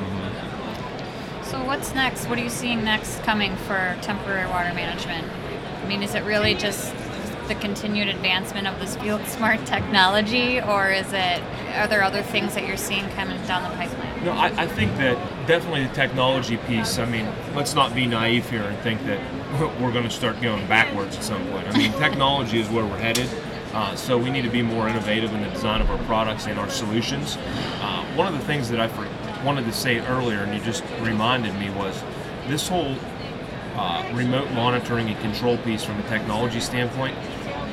So 1.45 1.65
what's 1.65 1.95
next? 1.95 2.27
What 2.27 2.39
are 2.39 2.43
you 2.43 2.51
seeing 2.51 2.85
next 2.85 3.23
coming 3.23 3.57
for 3.57 3.97
temporary 4.03 4.47
water 4.51 4.75
management? 4.75 5.27
I 5.83 5.89
mean, 5.89 6.03
is 6.03 6.15
it 6.15 6.25
really 6.25 6.53
just 6.53 6.95
the 7.49 7.55
continued 7.55 8.09
advancement 8.09 8.67
of 8.67 8.79
this 8.81 8.97
field 8.97 9.27
smart 9.29 9.65
technology, 9.65 10.61
or 10.61 10.91
is 10.91 11.11
it 11.15 11.43
are 11.75 11.87
there 11.87 12.03
other 12.03 12.21
things 12.21 12.53
that 12.55 12.67
you're 12.67 12.77
seeing 12.77 13.09
coming 13.13 13.41
down 13.47 13.63
the 13.63 13.75
pipeline? 13.79 14.23
No, 14.23 14.33
I, 14.33 14.49
I 14.49 14.67
think 14.67 14.95
that 14.99 15.17
definitely 15.47 15.87
the 15.87 15.95
technology 15.95 16.59
piece. 16.59 16.99
I 16.99 17.07
mean, 17.07 17.27
let's 17.55 17.75
not 17.75 17.95
be 17.95 18.05
naive 18.05 18.51
here 18.51 18.65
and 18.65 18.79
think 18.81 19.03
that 19.07 19.21
we're 19.81 19.91
going 19.91 20.05
to 20.05 20.11
start 20.11 20.39
going 20.43 20.67
backwards 20.67 21.17
at 21.17 21.25
some 21.25 21.43
point. 21.49 21.67
I 21.67 21.79
mean, 21.79 21.93
technology 21.93 22.61
is 22.61 22.69
where 22.69 22.85
we're 22.85 22.99
headed. 22.99 23.31
Uh, 23.73 23.95
so 23.95 24.19
we 24.19 24.31
need 24.31 24.43
to 24.43 24.51
be 24.51 24.63
more 24.63 24.89
innovative 24.89 25.33
in 25.33 25.43
the 25.43 25.51
design 25.51 25.81
of 25.81 25.91
our 25.91 25.99
products 26.05 26.47
and 26.47 26.59
our 26.59 26.69
solutions. 26.69 27.37
Uh, 27.81 28.05
one 28.17 28.27
of 28.27 28.33
the 28.33 28.45
things 28.47 28.69
that 28.69 28.81
I 28.81 29.45
wanted 29.45 29.65
to 29.67 29.73
say 29.73 30.01
earlier, 30.01 30.39
and 30.39 30.53
you 30.53 30.61
just 30.61 30.83
reminded 31.01 31.55
me, 31.55 31.71
was 31.71 32.03
this 32.49 32.69
whole 32.69 32.97
uh, 33.77 34.11
remote 34.13 34.51
monitoring 34.53 35.09
and 35.09 35.19
control 35.21 35.57
piece 35.59 35.85
from 35.85 35.99
a 36.01 36.03
technology 36.09 36.59
standpoint. 36.61 37.15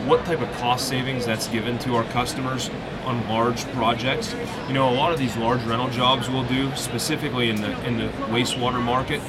What 0.05 0.23
type 0.25 0.39
of 0.39 0.51
cost 0.57 0.87
savings 0.87 1.25
that's 1.25 1.47
given 1.47 1.79
to 1.79 1.95
our 1.95 2.03
customers 2.05 2.69
on 3.03 3.27
large 3.27 3.65
projects? 3.73 4.35
You 4.67 4.73
know, 4.73 4.89
a 4.89 4.93
lot 4.93 5.11
of 5.11 5.17
these 5.19 5.35
large 5.35 5.61
rental 5.63 5.89
jobs 5.89 6.29
we'll 6.29 6.47
do, 6.47 6.73
specifically 6.75 7.49
in 7.49 7.59
the 7.59 7.71
in 7.85 7.97
the 7.97 8.07
wastewater 8.29 8.81
market. 8.81 9.19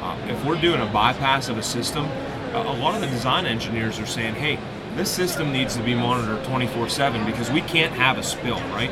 Uh, 0.00 0.18
if 0.28 0.44
we're 0.44 0.60
doing 0.60 0.80
a 0.82 0.86
bypass 0.86 1.48
of 1.48 1.56
a 1.56 1.62
system, 1.62 2.04
a 2.52 2.62
lot 2.80 2.94
of 2.94 3.00
the 3.00 3.06
design 3.06 3.46
engineers 3.46 3.98
are 3.98 4.06
saying, 4.06 4.34
"Hey, 4.34 4.58
this 4.96 5.10
system 5.10 5.52
needs 5.52 5.76
to 5.76 5.82
be 5.82 5.94
monitored 5.94 6.42
24/7 6.44 7.24
because 7.26 7.50
we 7.50 7.60
can't 7.60 7.92
have 7.92 8.18
a 8.18 8.22
spill, 8.22 8.60
right?" 8.74 8.90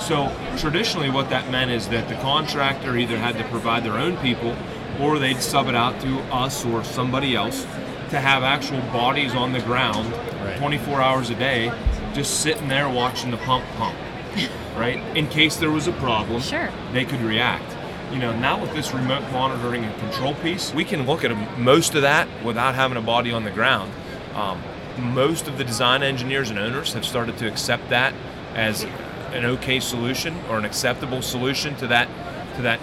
So 0.00 0.30
traditionally, 0.58 1.10
what 1.10 1.30
that 1.30 1.50
meant 1.50 1.70
is 1.70 1.88
that 1.88 2.08
the 2.08 2.14
contractor 2.16 2.96
either 2.96 3.16
had 3.16 3.38
to 3.38 3.44
provide 3.44 3.84
their 3.84 3.98
own 3.98 4.16
people, 4.18 4.56
or 5.00 5.18
they'd 5.18 5.40
sub 5.40 5.68
it 5.68 5.74
out 5.74 6.00
to 6.00 6.18
us 6.32 6.64
or 6.64 6.84
somebody 6.84 7.34
else 7.36 7.66
to 8.10 8.20
have 8.20 8.42
actual 8.42 8.80
bodies 8.92 9.34
on 9.34 9.52
the 9.52 9.60
ground, 9.60 10.12
Right. 10.44 10.56
24 10.58 11.00
hours 11.00 11.30
a 11.30 11.34
day, 11.34 11.72
just 12.12 12.40
sitting 12.40 12.68
there 12.68 12.88
watching 12.88 13.30
the 13.30 13.38
pump 13.38 13.64
pump, 13.78 13.94
right? 14.76 15.00
In 15.16 15.26
case 15.28 15.56
there 15.56 15.70
was 15.70 15.88
a 15.88 15.92
problem, 15.92 16.40
Sure. 16.42 16.68
they 16.92 17.04
could 17.04 17.22
react. 17.22 17.64
You 18.12 18.18
know, 18.18 18.32
now 18.36 18.60
with 18.60 18.72
this 18.74 18.92
remote 18.92 19.22
monitoring 19.32 19.84
and 19.84 19.98
control 19.98 20.34
piece, 20.34 20.72
we 20.74 20.84
can 20.84 21.06
look 21.06 21.24
at 21.24 21.32
most 21.58 21.94
of 21.94 22.02
that 22.02 22.28
without 22.44 22.74
having 22.74 22.96
a 22.98 23.00
body 23.00 23.32
on 23.32 23.44
the 23.44 23.50
ground. 23.50 23.90
Um, 24.36 24.58
most 24.98 25.48
of 25.48 25.58
the 25.58 25.64
design 25.64 26.02
engineers 26.02 26.50
and 26.50 26.58
owners 26.58 26.92
have 26.92 27.04
started 27.04 27.36
to 27.38 27.48
accept 27.48 27.88
that 27.90 28.14
as 28.54 28.84
an 29.32 29.44
okay 29.44 29.80
solution 29.80 30.38
or 30.48 30.58
an 30.58 30.64
acceptable 30.64 31.22
solution 31.22 31.74
to 31.76 31.86
that 31.88 32.08
to 32.56 32.62
that 32.62 32.80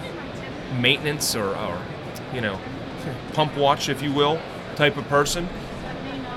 maintenance 0.78 1.34
or, 1.34 1.56
or 1.56 1.80
you 2.34 2.40
know 2.40 2.58
pump 3.32 3.56
watch, 3.56 3.88
if 3.88 4.02
you 4.02 4.12
will, 4.12 4.40
type 4.76 4.96
of 4.96 5.06
person, 5.08 5.46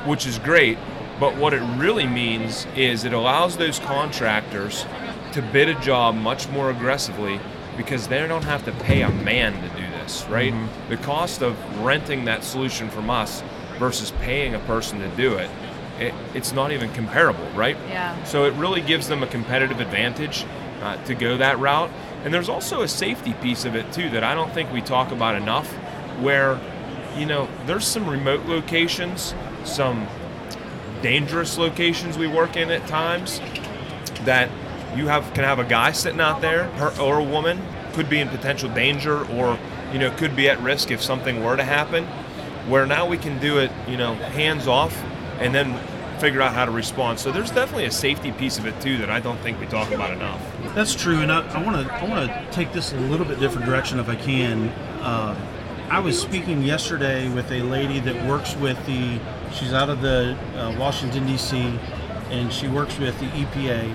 which 0.05 0.25
is 0.25 0.39
great. 0.39 0.77
But 1.19 1.38
what 1.38 1.53
it 1.53 1.61
really 1.77 2.07
means 2.07 2.67
is 2.75 3.03
it 3.03 3.13
allows 3.13 3.57
those 3.57 3.79
contractors 3.79 4.85
to 5.33 5.41
bid 5.41 5.69
a 5.69 5.79
job 5.81 6.15
much 6.15 6.49
more 6.49 6.69
aggressively 6.69 7.39
because 7.77 8.07
they 8.07 8.25
don't 8.25 8.43
have 8.43 8.63
to 8.65 8.71
pay 8.71 9.01
a 9.01 9.09
man 9.09 9.53
to 9.53 9.69
do 9.79 9.88
this, 9.97 10.25
right? 10.25 10.53
Mm-hmm. 10.53 10.89
The 10.89 10.97
cost 10.97 11.41
of 11.41 11.57
renting 11.83 12.25
that 12.25 12.43
solution 12.43 12.89
from 12.89 13.09
us 13.09 13.43
versus 13.77 14.11
paying 14.21 14.55
a 14.55 14.59
person 14.59 14.99
to 14.99 15.07
do 15.09 15.35
it, 15.35 15.49
it 15.99 16.13
it's 16.33 16.51
not 16.51 16.71
even 16.71 16.91
comparable, 16.93 17.47
right? 17.51 17.77
Yeah. 17.89 18.21
So 18.23 18.45
it 18.45 18.53
really 18.53 18.81
gives 18.81 19.07
them 19.07 19.23
a 19.23 19.27
competitive 19.27 19.79
advantage 19.79 20.45
uh, 20.81 20.97
to 21.05 21.15
go 21.15 21.38
that 21.38 21.59
route. 21.59 21.89
And 22.23 22.33
there's 22.33 22.49
also 22.49 22.81
a 22.81 22.88
safety 22.88 23.33
piece 23.33 23.65
of 23.65 23.75
it 23.75 23.91
too 23.93 24.09
that 24.09 24.23
I 24.23 24.33
don't 24.33 24.51
think 24.51 24.71
we 24.71 24.81
talk 24.81 25.11
about 25.11 25.35
enough, 25.35 25.71
where, 26.21 26.59
you 27.15 27.25
know, 27.25 27.47
there's 27.65 27.85
some 27.85 28.09
remote 28.09 28.45
locations, 28.45 29.33
some 29.63 30.07
dangerous 31.01 31.57
locations 31.57 32.17
we 32.17 32.27
work 32.27 32.55
in 32.55 32.71
at 32.71 32.88
times 32.88 33.39
that 34.23 34.49
you 34.95 35.07
have 35.07 35.33
can 35.33 35.43
have 35.43 35.59
a 35.59 35.63
guy 35.63 35.91
sitting 35.91 36.21
out 36.21 36.41
there 36.41 36.63
her, 36.63 36.99
or 36.99 37.19
a 37.19 37.23
woman 37.23 37.61
could 37.93 38.09
be 38.09 38.19
in 38.19 38.29
potential 38.29 38.69
danger 38.69 39.25
or 39.33 39.59
you 39.91 39.99
know 39.99 40.09
could 40.11 40.35
be 40.35 40.49
at 40.49 40.59
risk 40.61 40.91
if 40.91 41.01
something 41.01 41.43
were 41.43 41.55
to 41.55 41.63
happen 41.63 42.07
where 42.67 42.86
now 42.86 43.06
we 43.08 43.17
can 43.17 43.39
do 43.39 43.58
it 43.60 43.71
you 43.88 43.97
know 43.97 44.13
hands 44.15 44.67
off 44.67 44.95
and 45.39 45.54
then 45.54 45.78
figure 46.19 46.41
out 46.41 46.54
how 46.54 46.63
to 46.65 46.71
respond 46.71 47.19
so 47.19 47.32
there's 47.32 47.51
definitely 47.51 47.86
a 47.86 47.91
safety 47.91 48.32
piece 48.32 48.58
of 48.58 48.65
it 48.65 48.80
too 48.80 48.97
that 48.97 49.10
i 49.10 49.19
don't 49.19 49.38
think 49.39 49.60
we 49.60 49.65
talk 49.67 49.91
about 49.91 50.12
enough 50.12 50.41
That's 50.73 50.95
true, 50.95 51.19
and 51.19 51.32
I 51.32 51.62
want 51.63 51.86
to 51.88 51.93
I 51.93 52.04
want 52.10 52.30
to 52.30 52.51
take 52.51 52.73
this 52.73 52.91
a 52.93 52.97
little 52.99 53.25
bit 53.25 53.39
different 53.39 53.65
direction 53.65 53.97
if 53.99 54.10
I 54.10 54.15
can. 54.15 54.67
Uh, 55.01 55.36
I 55.89 55.99
was 55.99 56.19
speaking 56.19 56.63
yesterday 56.63 57.30
with 57.30 57.49
a 57.51 57.62
lady 57.62 57.99
that 58.01 58.15
works 58.28 58.56
with 58.58 58.78
the. 58.86 59.19
She's 59.54 59.71
out 59.71 59.89
of 59.89 60.01
the 60.01 60.36
uh, 60.58 60.75
Washington 60.78 61.25
D.C. 61.28 61.80
and 62.32 62.51
she 62.51 62.67
works 62.67 62.97
with 62.97 63.17
the 63.19 63.28
EPA. 63.28 63.93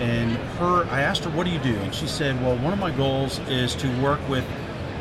And 0.00 0.32
her, 0.58 0.86
I 0.90 1.02
asked 1.02 1.22
her, 1.24 1.30
"What 1.30 1.44
do 1.44 1.52
you 1.52 1.60
do?" 1.60 1.76
And 1.76 1.94
she 1.94 2.08
said, 2.08 2.40
"Well, 2.42 2.56
one 2.58 2.72
of 2.72 2.78
my 2.80 2.90
goals 2.90 3.38
is 3.48 3.76
to 3.76 3.88
work 4.02 4.20
with 4.28 4.44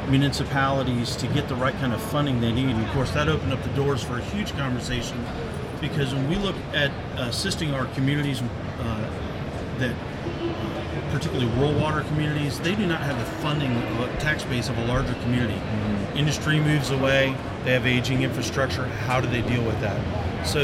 municipalities 0.09 1.15
to 1.17 1.27
get 1.27 1.47
the 1.47 1.55
right 1.55 1.75
kind 1.75 1.93
of 1.93 2.01
funding 2.01 2.41
they 2.41 2.51
need." 2.51 2.69
And 2.69 2.85
of 2.85 2.91
course, 2.91 3.11
that 3.11 3.29
opened 3.29 3.53
up 3.53 3.61
the 3.63 3.69
doors 3.69 4.03
for 4.03 4.17
a 4.17 4.23
huge 4.23 4.55
conversation 4.55 5.23
because 5.79 6.13
when 6.13 6.27
we 6.29 6.35
look 6.35 6.55
at 6.73 6.91
assisting 7.17 7.73
our 7.73 7.85
communities 7.87 8.41
uh, 8.79 9.09
that 9.79 9.95
particularly 11.11 11.47
rural 11.57 11.73
water 11.73 12.01
communities, 12.01 12.59
they 12.59 12.75
do 12.75 12.85
not 12.85 13.01
have 13.01 13.17
the 13.17 13.25
funding 13.41 13.71
uh, 13.71 14.19
tax 14.19 14.43
base 14.45 14.69
of 14.69 14.77
a 14.77 14.85
larger 14.85 15.13
community. 15.21 15.59
Industry 16.15 16.59
moves 16.59 16.91
away, 16.91 17.35
they 17.63 17.73
have 17.73 17.85
aging 17.85 18.23
infrastructure. 18.23 18.85
How 18.85 19.21
do 19.21 19.27
they 19.27 19.41
deal 19.41 19.63
with 19.63 19.79
that? 19.81 20.45
So, 20.45 20.61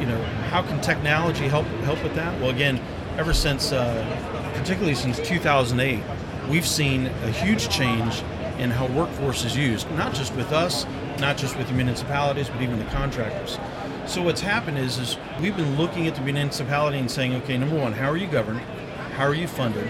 you 0.00 0.06
know, 0.06 0.22
how 0.50 0.62
can 0.62 0.80
technology 0.80 1.48
help 1.48 1.66
help 1.84 2.02
with 2.02 2.14
that? 2.14 2.38
Well, 2.40 2.50
again, 2.50 2.80
ever 3.16 3.32
since, 3.32 3.72
uh, 3.72 4.52
particularly 4.54 4.94
since 4.94 5.18
2008, 5.20 6.02
we've 6.48 6.66
seen 6.66 7.06
a 7.06 7.30
huge 7.30 7.68
change 7.68 8.22
in 8.58 8.70
how 8.70 8.86
workforce 8.88 9.44
is 9.44 9.56
used, 9.56 9.90
not 9.92 10.14
just 10.14 10.34
with 10.34 10.52
us, 10.52 10.86
not 11.18 11.36
just 11.36 11.56
with 11.56 11.66
the 11.68 11.74
municipalities, 11.74 12.48
but 12.48 12.62
even 12.62 12.78
the 12.78 12.84
contractors. 12.86 13.58
So 14.06 14.22
what's 14.22 14.40
happened 14.40 14.78
is, 14.78 14.98
is 14.98 15.16
we've 15.40 15.56
been 15.56 15.76
looking 15.76 16.06
at 16.06 16.14
the 16.14 16.20
municipality 16.20 16.98
and 16.98 17.10
saying, 17.10 17.34
okay, 17.36 17.56
number 17.56 17.78
one, 17.78 17.92
how 17.92 18.10
are 18.10 18.16
you 18.16 18.26
governed? 18.26 18.60
How 19.16 19.24
are 19.26 19.34
you 19.34 19.48
funded? 19.48 19.86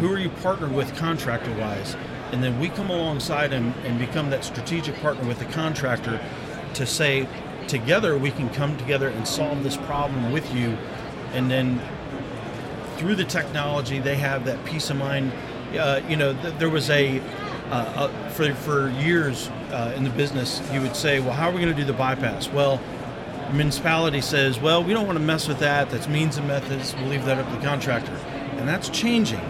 Who 0.00 0.12
are 0.12 0.18
you 0.18 0.28
partnered 0.28 0.72
with 0.72 0.94
contractor 0.96 1.56
wise? 1.56 1.96
And 2.32 2.42
then 2.42 2.58
we 2.58 2.68
come 2.68 2.90
alongside 2.90 3.52
and, 3.52 3.74
and 3.84 3.98
become 3.98 4.30
that 4.30 4.44
strategic 4.44 4.96
partner 4.96 5.26
with 5.26 5.38
the 5.38 5.44
contractor 5.46 6.20
to 6.74 6.84
say, 6.86 7.28
together 7.68 8.18
we 8.18 8.30
can 8.30 8.50
come 8.50 8.76
together 8.76 9.08
and 9.08 9.26
solve 9.26 9.62
this 9.62 9.76
problem 9.76 10.32
with 10.32 10.52
you. 10.54 10.76
And 11.32 11.50
then 11.50 11.80
through 12.96 13.14
the 13.14 13.24
technology, 13.24 13.98
they 14.00 14.16
have 14.16 14.44
that 14.46 14.64
peace 14.64 14.90
of 14.90 14.96
mind. 14.96 15.32
Uh, 15.78 16.00
you 16.08 16.16
know, 16.16 16.32
th- 16.42 16.54
there 16.58 16.70
was 16.70 16.90
a, 16.90 17.20
uh, 17.70 17.74
uh, 17.74 18.28
for, 18.30 18.54
for 18.54 18.90
years 18.90 19.48
uh, 19.70 19.92
in 19.96 20.04
the 20.04 20.10
business, 20.10 20.62
you 20.72 20.80
would 20.80 20.94
say, 20.94 21.20
well, 21.20 21.32
how 21.32 21.48
are 21.48 21.52
we 21.52 21.60
going 21.60 21.74
to 21.74 21.80
do 21.80 21.84
the 21.84 21.92
bypass? 21.92 22.48
Well, 22.48 22.80
municipality 23.52 24.20
says, 24.20 24.60
well, 24.60 24.82
we 24.84 24.92
don't 24.92 25.06
want 25.06 25.18
to 25.18 25.24
mess 25.24 25.48
with 25.48 25.58
that. 25.58 25.90
That's 25.90 26.08
means 26.08 26.36
and 26.36 26.46
methods. 26.46 26.94
We'll 26.94 27.08
leave 27.08 27.24
that 27.24 27.38
up 27.38 27.48
to 27.48 27.56
the 27.56 27.64
contractor. 27.64 28.12
And 28.58 28.68
that's 28.68 28.88
changing. 28.88 29.40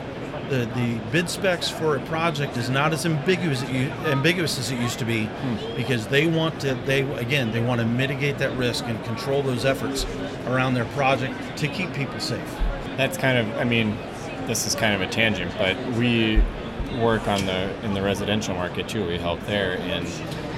The, 0.49 0.65
the 0.77 1.01
bid 1.11 1.29
specs 1.29 1.69
for 1.69 1.97
a 1.97 2.01
project 2.07 2.57
is 2.57 2.71
not 2.71 2.93
as 2.93 3.05
ambiguous, 3.05 3.65
ambiguous 3.65 4.59
as 4.59 4.71
it 4.71 4.79
used 4.79 4.99
to 5.01 5.05
be 5.05 5.29
because 5.77 6.07
they 6.07 6.29
want 6.29 6.61
to, 6.61 6.75
they 6.87 7.01
again, 7.15 7.51
they 7.51 7.61
want 7.61 7.81
to 7.81 7.87
mitigate 7.87 8.39
that 8.39 8.57
risk 8.57 8.85
and 8.87 9.03
control 9.05 9.43
those 9.43 9.65
efforts 9.65 10.07
around 10.47 10.75
their 10.75 10.85
project 10.87 11.35
to 11.59 11.67
keep 11.67 11.93
people 11.95 12.21
safe. 12.21 12.49
That's 12.97 13.19
kind 13.19 13.39
of, 13.39 13.59
I 13.59 13.65
mean, 13.65 13.97
this 14.47 14.67
is 14.67 14.77
kind 14.77 14.95
of 14.95 15.01
a 15.07 15.11
tangent, 15.11 15.53
but 15.59 15.77
we 15.97 16.41
work 17.01 17.27
on 17.29 17.45
the 17.47 17.71
in 17.85 17.95
the 17.95 18.03
residential 18.03 18.55
market 18.55 18.89
too. 18.89 19.07
We 19.07 19.19
help 19.19 19.41
there, 19.47 19.79
and 19.81 20.07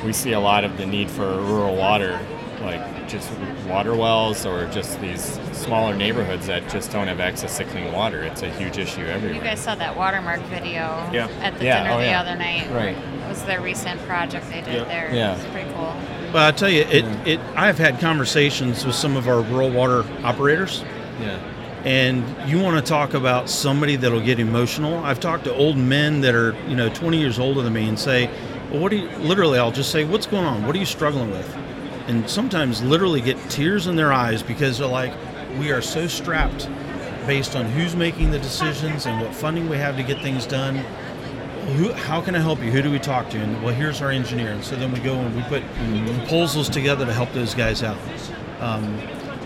we 0.04 0.12
see 0.12 0.32
a 0.32 0.40
lot 0.40 0.64
of 0.64 0.76
the 0.76 0.86
need 0.86 1.10
for 1.10 1.26
rural 1.26 1.76
water, 1.76 2.18
like 2.62 3.08
just 3.08 3.30
water 3.66 3.94
wells 3.94 4.44
or 4.44 4.66
just 4.66 5.00
these 5.00 5.38
smaller 5.52 5.94
neighborhoods 5.96 6.46
that 6.46 6.68
just 6.68 6.90
don't 6.92 7.08
have 7.08 7.20
access 7.20 7.56
to 7.56 7.64
clean 7.64 7.90
water. 7.92 8.22
It's 8.22 8.42
a 8.42 8.50
huge 8.50 8.76
issue 8.76 9.00
everywhere. 9.06 9.34
You 9.36 9.40
guys 9.40 9.60
saw 9.60 9.74
that 9.76 9.96
watermark 9.96 10.40
video 10.42 11.08
Yeah. 11.12 11.28
at 11.40 11.58
the 11.58 11.64
Yeah, 11.64 11.82
dinner 11.84 11.94
oh, 11.94 11.98
the 12.00 12.04
yeah. 12.06 12.20
other 12.20 12.36
night. 12.36 12.70
Right. 12.70 12.96
It 12.96 13.28
was 13.28 13.42
their 13.44 13.60
recent 13.62 13.98
project 14.06 14.48
they 14.50 14.60
did 14.60 14.74
Yeah. 14.74 14.84
there. 14.84 15.10
Yeah. 15.14 15.34
It's 15.36 15.44
pretty 15.46 15.70
cool. 15.70 15.94
Well, 16.34 16.46
I 16.48 16.50
tell 16.52 16.68
you, 16.68 16.82
it, 16.82 17.04
it 17.26 17.40
I've 17.56 17.78
had 17.78 17.98
conversations 17.98 18.84
with 18.84 18.94
some 18.94 19.16
of 19.16 19.26
our 19.26 19.40
rural 19.40 19.70
water 19.70 20.04
operators, 20.22 20.84
Yeah. 21.20 21.38
And 21.84 22.24
you 22.48 22.60
want 22.60 22.76
to 22.76 22.88
talk 22.88 23.14
about 23.14 23.48
somebody 23.48 23.96
that'll 23.96 24.20
get 24.20 24.38
emotional. 24.38 24.98
I've 25.04 25.20
talked 25.20 25.44
to 25.44 25.54
old 25.54 25.76
men 25.76 26.20
that 26.22 26.34
are 26.34 26.56
you 26.68 26.76
know 26.76 26.88
20 26.88 27.18
years 27.18 27.38
older 27.38 27.62
than 27.62 27.72
me 27.72 27.88
and 27.88 27.98
say, 27.98 28.28
"Well, 28.70 28.80
what 28.80 28.90
do 28.90 28.96
you?" 28.96 29.08
Literally, 29.18 29.58
I'll 29.58 29.72
just 29.72 29.90
say, 29.90 30.04
"What's 30.04 30.26
going 30.26 30.44
on? 30.44 30.66
What 30.66 30.74
are 30.74 30.78
you 30.78 30.86
struggling 30.86 31.30
with?" 31.30 31.56
And 32.08 32.28
sometimes 32.28 32.82
literally 32.82 33.20
get 33.20 33.38
tears 33.50 33.86
in 33.86 33.96
their 33.96 34.12
eyes 34.12 34.42
because 34.42 34.78
they're 34.78 34.88
like, 34.88 35.12
"We 35.58 35.70
are 35.72 35.82
so 35.82 36.06
strapped." 36.06 36.68
Based 37.26 37.54
on 37.54 37.66
who's 37.66 37.94
making 37.94 38.30
the 38.30 38.38
decisions 38.38 39.04
and 39.04 39.20
what 39.20 39.34
funding 39.34 39.68
we 39.68 39.76
have 39.76 39.98
to 39.98 40.02
get 40.02 40.22
things 40.22 40.46
done, 40.46 40.76
who, 41.76 41.92
how 41.92 42.22
can 42.22 42.34
I 42.34 42.38
help 42.38 42.62
you? 42.62 42.70
Who 42.70 42.80
do 42.80 42.90
we 42.90 42.98
talk 42.98 43.28
to? 43.30 43.38
And 43.38 43.62
well, 43.62 43.74
here's 43.74 44.00
our 44.00 44.10
engineer. 44.10 44.52
And 44.52 44.64
so 44.64 44.76
then 44.76 44.92
we 44.92 45.00
go 45.00 45.14
and 45.14 45.36
we 45.36 45.42
put 45.42 45.62
proposals 46.20 46.70
together 46.70 47.04
to 47.04 47.12
help 47.12 47.30
those 47.32 47.54
guys 47.54 47.82
out. 47.82 47.98
Um, 48.60 48.98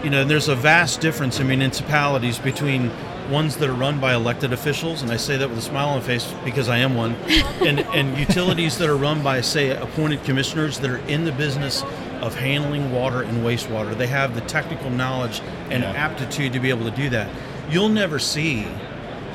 you 0.03 0.11
know, 0.11 0.25
there's 0.25 0.49
a 0.49 0.55
vast 0.55 1.01
difference 1.01 1.41
in 1.41 1.47
municipalities 1.49 2.39
between 2.39 2.91
ones 3.31 3.57
that 3.57 3.69
are 3.71 3.75
run 3.75 4.01
by 4.01 4.15
elected 4.15 4.53
officials, 4.53 5.03
and 5.03 5.11
I 5.11 5.17
say 5.17 5.37
that 5.37 5.49
with 5.49 5.59
a 5.59 5.63
smile 5.63 5.91
on 5.91 6.01
my 6.01 6.05
face 6.05 6.33
because 6.45 6.69
I 6.69 6.79
am 6.79 6.95
one, 6.95 7.15
and, 7.65 7.81
and 7.81 8.19
utilities 8.19 8.79
that 8.79 8.89
are 8.89 8.97
run 8.97 9.23
by, 9.23 9.41
say, 9.41 9.71
appointed 9.71 10.25
commissioners 10.25 10.79
that 10.81 10.91
are 10.91 10.99
in 11.09 11.25
the 11.25 11.33
business 11.33 11.83
of 12.21 12.35
handling 12.35 12.93
water 12.93 13.23
and 13.23 13.45
wastewater. 13.45 13.97
They 13.97 14.07
have 14.09 14.35
the 14.35 14.41
technical 14.43 14.91
knowledge 14.91 15.41
and 15.71 15.83
Yeah. 15.83 15.91
aptitude 15.93 16.53
to 16.53 16.61
be 16.61 16.71
able 16.71 16.85
to 16.85 16.97
do 16.97 17.09
that. 17.11 17.31
You'll 17.71 17.89
never 17.89 18.19
see 18.19 18.67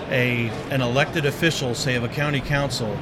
a 0.10 0.50
an 0.70 0.82
elected 0.82 1.26
official, 1.26 1.74
say 1.76 1.96
of 1.96 2.04
a 2.04 2.08
county 2.08 2.40
council. 2.40 2.98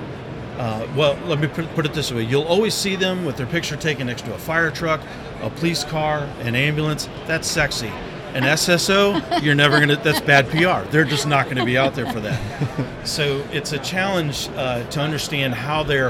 Uh, 0.58 0.88
well, 0.96 1.18
let 1.26 1.40
me 1.40 1.48
put, 1.48 1.68
put 1.76 1.86
it 1.86 1.94
this 1.94 2.12
way: 2.12 2.24
you'll 2.24 2.44
always 2.48 2.74
see 2.74 2.96
them 2.96 3.26
with 3.26 3.36
their 3.38 3.46
picture 3.46 3.76
taken 3.76 4.08
next 4.08 4.24
to 4.26 4.34
a 4.34 4.38
fire 4.38 4.72
truck, 4.72 5.02
a 5.42 5.50
police 5.50 5.84
car, 5.84 6.28
an 6.42 6.56
ambulance. 6.56 7.08
That's 7.28 7.48
sexy. 7.48 7.92
An 8.34 8.44
SSO, 8.44 9.42
you're 9.42 9.56
never 9.56 9.80
gonna. 9.80 9.96
That's 9.96 10.20
bad 10.20 10.50
PR. 10.50 10.90
They're 10.92 11.06
just 11.06 11.26
not 11.26 11.46
going 11.46 11.56
to 11.58 11.64
be 11.66 11.78
out 11.78 11.96
there 11.96 12.12
for 12.12 12.20
that. 12.22 12.42
So 13.06 13.46
it's 13.52 13.72
a 13.72 13.78
challenge 13.78 14.50
uh, 14.56 14.84
to 14.90 15.00
understand 15.00 15.54
how 15.54 15.84
they're 15.84 16.10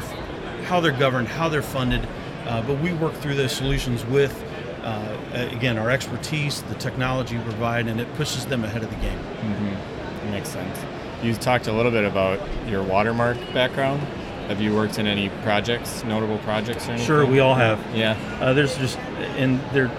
how 0.63 0.79
they're 0.79 0.97
governed, 0.97 1.27
how 1.27 1.49
they're 1.49 1.61
funded. 1.61 2.07
Uh, 2.45 2.61
but 2.61 2.79
we 2.79 2.93
work 2.93 3.13
through 3.15 3.35
those 3.35 3.51
solutions 3.51 4.05
with, 4.05 4.43
uh, 4.81 5.17
again, 5.51 5.77
our 5.77 5.89
expertise, 5.89 6.61
the 6.63 6.75
technology 6.75 7.37
we 7.37 7.43
provide, 7.43 7.87
and 7.87 7.99
it 7.99 8.11
pushes 8.15 8.45
them 8.45 8.63
ahead 8.63 8.81
of 8.83 8.89
the 8.89 8.95
game. 8.97 9.19
That 10.21 10.31
makes 10.31 10.49
sense. 10.49 10.79
You 11.23 11.33
talked 11.33 11.67
a 11.67 11.73
little 11.73 11.91
bit 11.91 12.05
about 12.05 12.39
your 12.67 12.81
watermark 12.83 13.37
background. 13.53 14.01
Have 14.47 14.61
you 14.61 14.75
worked 14.75 14.99
in 14.99 15.07
any 15.07 15.29
projects, 15.43 16.03
notable 16.03 16.37
projects 16.39 16.87
or 16.87 16.91
anything? 16.91 17.07
Sure, 17.07 17.25
we 17.25 17.39
all 17.39 17.55
have. 17.55 17.79
Yeah. 17.95 18.15
Uh, 18.39 18.53
there's 18.53 18.77
just, 18.77 18.97
and 19.37 19.59
there, 19.73 19.89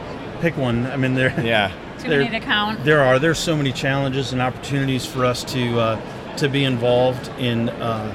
pick 0.41 0.57
one. 0.57 0.87
I 0.87 0.97
mean, 0.97 1.15
there, 1.15 1.35
Yeah. 1.43 1.73
Too 1.99 2.11
There- 2.11 2.19
many 2.23 2.39
to 2.39 2.45
count. 2.45 2.85
there 2.85 3.01
are. 3.03 3.19
There's 3.19 3.39
so 3.39 3.57
many 3.57 3.73
challenges 3.73 4.33
and 4.33 4.41
opportunities 4.43 5.07
for 5.07 5.25
us 5.25 5.43
to 5.45 5.81
uh, 5.81 6.01
to 6.37 6.47
be 6.49 6.65
involved 6.65 7.31
in 7.39 7.71
uh, 7.71 8.13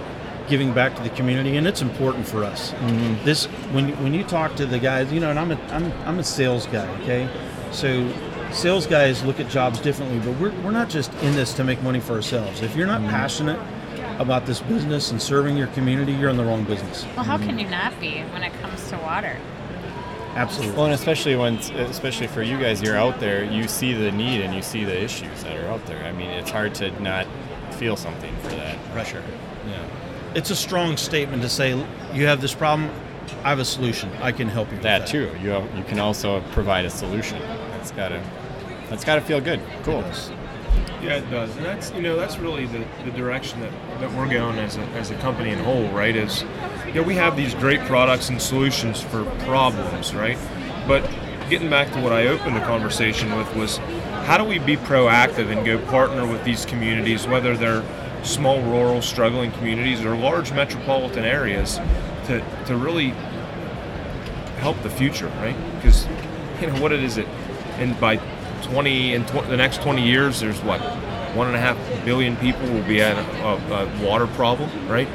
giving 0.48 0.72
back 0.72 0.96
to 0.98 1.02
the 1.02 1.10
community, 1.10 1.58
and 1.58 1.66
it's 1.66 1.82
important 1.82 2.28
for 2.28 2.44
us. 2.44 2.74
This, 3.26 3.46
when 3.74 3.90
when 4.04 4.14
you 4.14 4.24
talk 4.24 4.56
to 4.58 4.68
the 4.68 4.78
guys, 4.78 5.12
you 5.12 5.20
know, 5.20 5.32
and 5.32 5.40
I'm 5.40 5.52
a 5.52 5.58
I'm, 5.72 5.92
I'm 6.06 6.20
a 6.20 6.24
sales 6.24 6.68
guy. 6.68 6.88
Okay, 7.02 7.28
so 7.72 8.08
sales 8.52 8.86
guys 8.86 9.24
look 9.24 9.40
at 9.40 9.50
jobs 9.50 9.80
differently, 9.80 10.20
but 10.20 10.40
we're 10.40 10.52
we're 10.62 10.70
not 10.72 10.88
just 10.88 11.12
in 11.24 11.34
this 11.34 11.52
to 11.56 11.64
make 11.64 11.82
money 11.82 12.00
for 12.00 12.14
ourselves. 12.14 12.62
If 12.62 12.76
you're 12.76 12.86
not 12.88 13.02
passionate 13.10 13.60
about 14.22 14.46
this 14.46 14.62
business 14.62 15.12
and 15.12 15.22
serving 15.22 15.58
your 15.58 15.68
community, 15.68 16.14
you're 16.14 16.30
in 16.30 16.38
the 16.38 16.44
wrong 16.44 16.64
business. 16.64 17.06
Well, 17.16 17.26
how 17.26 17.38
can 17.38 17.60
you 17.60 17.68
not 17.68 18.00
be 18.00 18.22
when 18.34 18.44
it 18.44 18.54
comes 18.62 18.90
to 18.90 18.98
water? 18.98 19.38
Absolutely. 20.36 20.76
Well, 20.76 20.86
and 20.86 20.94
especially 20.94 21.36
when, 21.36 21.56
especially 21.56 22.28
for 22.28 22.42
you 22.42 22.58
guys, 22.58 22.82
you're 22.82 22.96
out 22.98 23.20
there, 23.20 23.44
you 23.44 23.68
see 23.68 23.94
the 23.94 24.12
need 24.12 24.42
and 24.42 24.56
you 24.56 24.62
see 24.62 24.86
the 24.86 24.98
issues 24.98 25.44
that 25.44 25.58
are 25.58 25.68
out 25.68 25.86
there. 25.86 26.04
I 26.06 26.14
mean, 26.14 26.30
it's 26.30 26.50
hard 26.50 26.74
to 26.76 26.92
not 27.02 27.28
feel 27.72 27.98
something 27.98 28.34
for 28.38 28.50
that. 28.50 28.78
pressure. 28.92 29.24
Yeah. 29.68 29.86
It's 30.36 30.50
a 30.50 30.56
strong 30.56 30.96
statement 30.96 31.42
to 31.44 31.50
say 31.50 31.72
you 32.14 32.26
have 32.28 32.40
this 32.40 32.54
problem. 32.54 32.90
I 33.44 33.50
have 33.50 33.60
a 33.60 33.66
solution. 33.66 34.10
I 34.22 34.32
can 34.32 34.48
help 34.48 34.70
you. 34.70 34.76
With 34.76 34.84
That 34.84 35.00
that 35.00 35.08
too. 35.08 35.32
You 35.42 35.50
have, 35.50 35.78
you 35.78 35.84
can 35.84 36.00
also 36.00 36.42
provide 36.52 36.86
a 36.86 36.90
solution. 36.90 37.40
That's 37.72 37.92
gotta 37.92 38.24
that's 38.90 39.04
gotta 39.04 39.22
feel 39.22 39.42
good. 39.42 39.60
Cool. 39.84 40.04
Yeah, 41.02 41.16
it 41.16 41.30
does, 41.32 41.56
and 41.58 41.66
that's 41.66 41.92
you 41.94 42.02
know 42.02 42.16
that's 42.16 42.38
really 42.38 42.68
the, 42.68 42.86
the 43.06 43.12
direction 43.12 43.60
that, 43.62 43.72
that 44.00 44.12
we're 44.14 44.30
going 44.30 44.60
as 44.60 44.78
a, 44.78 44.82
as 44.92 45.10
a 45.10 45.16
company 45.16 45.50
in 45.50 45.58
whole, 45.60 45.88
right? 45.90 46.16
Is 46.16 46.44
you 46.86 46.94
know 46.94 47.04
we 47.04 47.16
have 47.16 47.36
these 47.36 47.56
great 47.56 47.80
products 47.82 48.30
and 48.30 48.40
solutions 48.40 49.02
for 49.02 49.26
problems, 49.40 50.14
right? 50.14 50.38
But 50.88 51.02
getting 51.50 51.70
back 51.70 51.92
to 51.94 52.00
what 52.00 52.14
I 52.14 52.28
opened 52.28 52.56
the 52.56 52.62
conversation 52.62 53.36
with 53.36 53.54
was 53.56 53.78
how 54.28 54.38
do 54.38 54.44
we 54.44 54.60
be 54.60 54.78
proactive 54.78 55.52
and 55.52 55.66
go 55.66 55.80
partner 55.88 56.26
with 56.26 56.44
these 56.44 56.66
communities, 56.66 57.26
whether 57.28 57.58
they're 57.58 57.84
small 58.24 58.62
rural 58.62 59.02
struggling 59.02 59.52
communities 59.54 60.02
or 60.06 60.16
large 60.16 60.54
metropolitan 60.54 61.26
areas, 61.26 61.78
to 62.26 62.46
to 62.68 62.78
really 62.78 63.10
help 64.60 64.80
the 64.84 64.90
future, 64.90 65.28
right? 65.40 65.56
Because 65.76 66.08
you 66.62 66.68
know 66.68 66.80
what 66.80 66.92
it 66.92 67.04
is 67.04 67.18
it, 67.18 67.28
and 67.80 68.00
by 68.00 68.18
20 68.72 69.14
in 69.14 69.26
tw- 69.26 69.48
the 69.50 69.58
next 69.58 69.82
20 69.82 70.02
years, 70.06 70.40
there's 70.40 70.60
what 70.62 70.80
one 71.36 71.48
and 71.48 71.56
a 71.56 71.60
half 71.60 71.78
billion 72.06 72.36
people 72.38 72.62
will 72.70 72.84
be 72.84 73.02
at 73.02 73.18
a, 73.18 73.48
a, 73.48 73.86
a 73.86 74.06
water 74.06 74.28
problem, 74.28 74.70
right? 74.88 75.08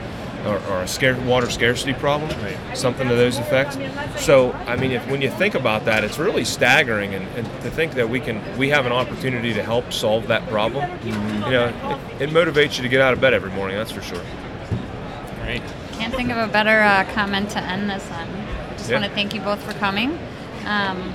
Or, 0.46 0.58
or 0.70 0.82
a 0.82 0.86
scare, 0.88 1.16
water 1.22 1.50
scarcity 1.50 1.92
problem, 1.92 2.30
Right. 2.40 2.56
something 2.76 3.08
to 3.08 3.14
those 3.16 3.38
effects. 3.38 3.76
So, 4.24 4.52
I 4.52 4.76
mean, 4.76 4.92
if, 4.92 5.04
when 5.10 5.20
you 5.20 5.30
think 5.30 5.54
about 5.56 5.84
that, 5.86 6.04
it's 6.04 6.18
really 6.18 6.44
staggering, 6.44 7.14
and, 7.14 7.26
and 7.36 7.46
to 7.62 7.70
think 7.70 7.94
that 7.94 8.08
we 8.08 8.20
can, 8.20 8.40
we 8.56 8.68
have 8.68 8.86
an 8.86 8.92
opportunity 8.92 9.52
to 9.54 9.62
help 9.62 9.92
solve 9.92 10.28
that 10.28 10.46
problem. 10.48 10.88
You 11.04 11.12
know, 11.50 11.98
it, 12.18 12.22
it 12.22 12.30
motivates 12.30 12.76
you 12.76 12.84
to 12.84 12.88
get 12.88 13.00
out 13.00 13.12
of 13.12 13.20
bed 13.20 13.34
every 13.34 13.50
morning. 13.50 13.76
That's 13.76 13.90
for 13.90 14.02
sure. 14.02 14.22
Right. 15.40 15.62
Can't 15.92 16.14
think 16.14 16.30
of 16.30 16.36
a 16.38 16.46
better 16.52 16.80
uh, 16.80 17.04
comment 17.12 17.50
to 17.50 17.58
end 17.60 17.90
this 17.90 18.08
on. 18.12 18.28
I 18.28 18.72
just 18.76 18.88
Yeah. 18.88 19.00
want 19.00 19.10
to 19.10 19.14
thank 19.16 19.34
you 19.34 19.40
both 19.40 19.60
for 19.62 19.72
coming. 19.78 20.16
Um, 20.66 21.12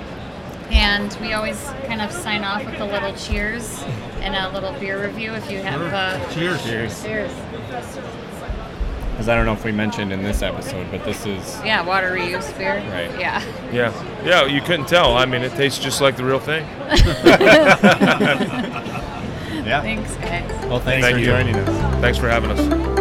and 0.71 1.15
we 1.21 1.33
always 1.33 1.61
kind 1.85 2.01
of 2.01 2.11
sign 2.11 2.43
off 2.43 2.65
with 2.65 2.79
a 2.79 2.85
little 2.85 3.13
cheers 3.15 3.83
and 4.21 4.35
a 4.35 4.49
little 4.53 4.71
beer 4.79 5.01
review 5.05 5.33
if 5.33 5.49
you 5.51 5.59
have. 5.59 5.81
Uh, 5.81 6.33
Cheers. 6.33 6.63
Cheers. 6.63 7.03
cheers. 7.03 7.31
Because 9.11 9.27
I 9.29 9.35
don't 9.35 9.45
know 9.45 9.53
if 9.53 9.63
we 9.65 9.71
mentioned 9.71 10.11
in 10.13 10.23
this 10.23 10.41
episode, 10.41 10.89
but 10.89 11.03
this 11.03 11.25
is 11.25 11.59
Yeah, 11.63 11.85
water 11.85 12.11
reuse 12.11 12.57
beer. 12.57 12.77
Right. 12.89 13.19
Yeah. 13.19 13.43
Yeah, 13.71 14.23
yeah. 14.25 14.45
You 14.45 14.61
couldn't 14.61 14.87
tell. 14.87 15.15
I 15.17 15.25
mean, 15.25 15.41
it 15.43 15.51
tastes 15.53 15.77
just 15.79 16.01
like 16.01 16.15
the 16.15 16.23
real 16.23 16.39
thing. 16.39 16.63
yeah. 19.65 19.81
Thanks, 19.81 20.15
guys. 20.15 20.49
Well, 20.67 20.79
thanks 20.79 21.05
Thank 21.05 21.15
for 21.15 21.19
you. 21.19 21.25
joining 21.25 21.55
us. 21.55 22.01
Thanks 22.01 22.17
for 22.17 22.29
having 22.29 22.51
us. 22.51 23.00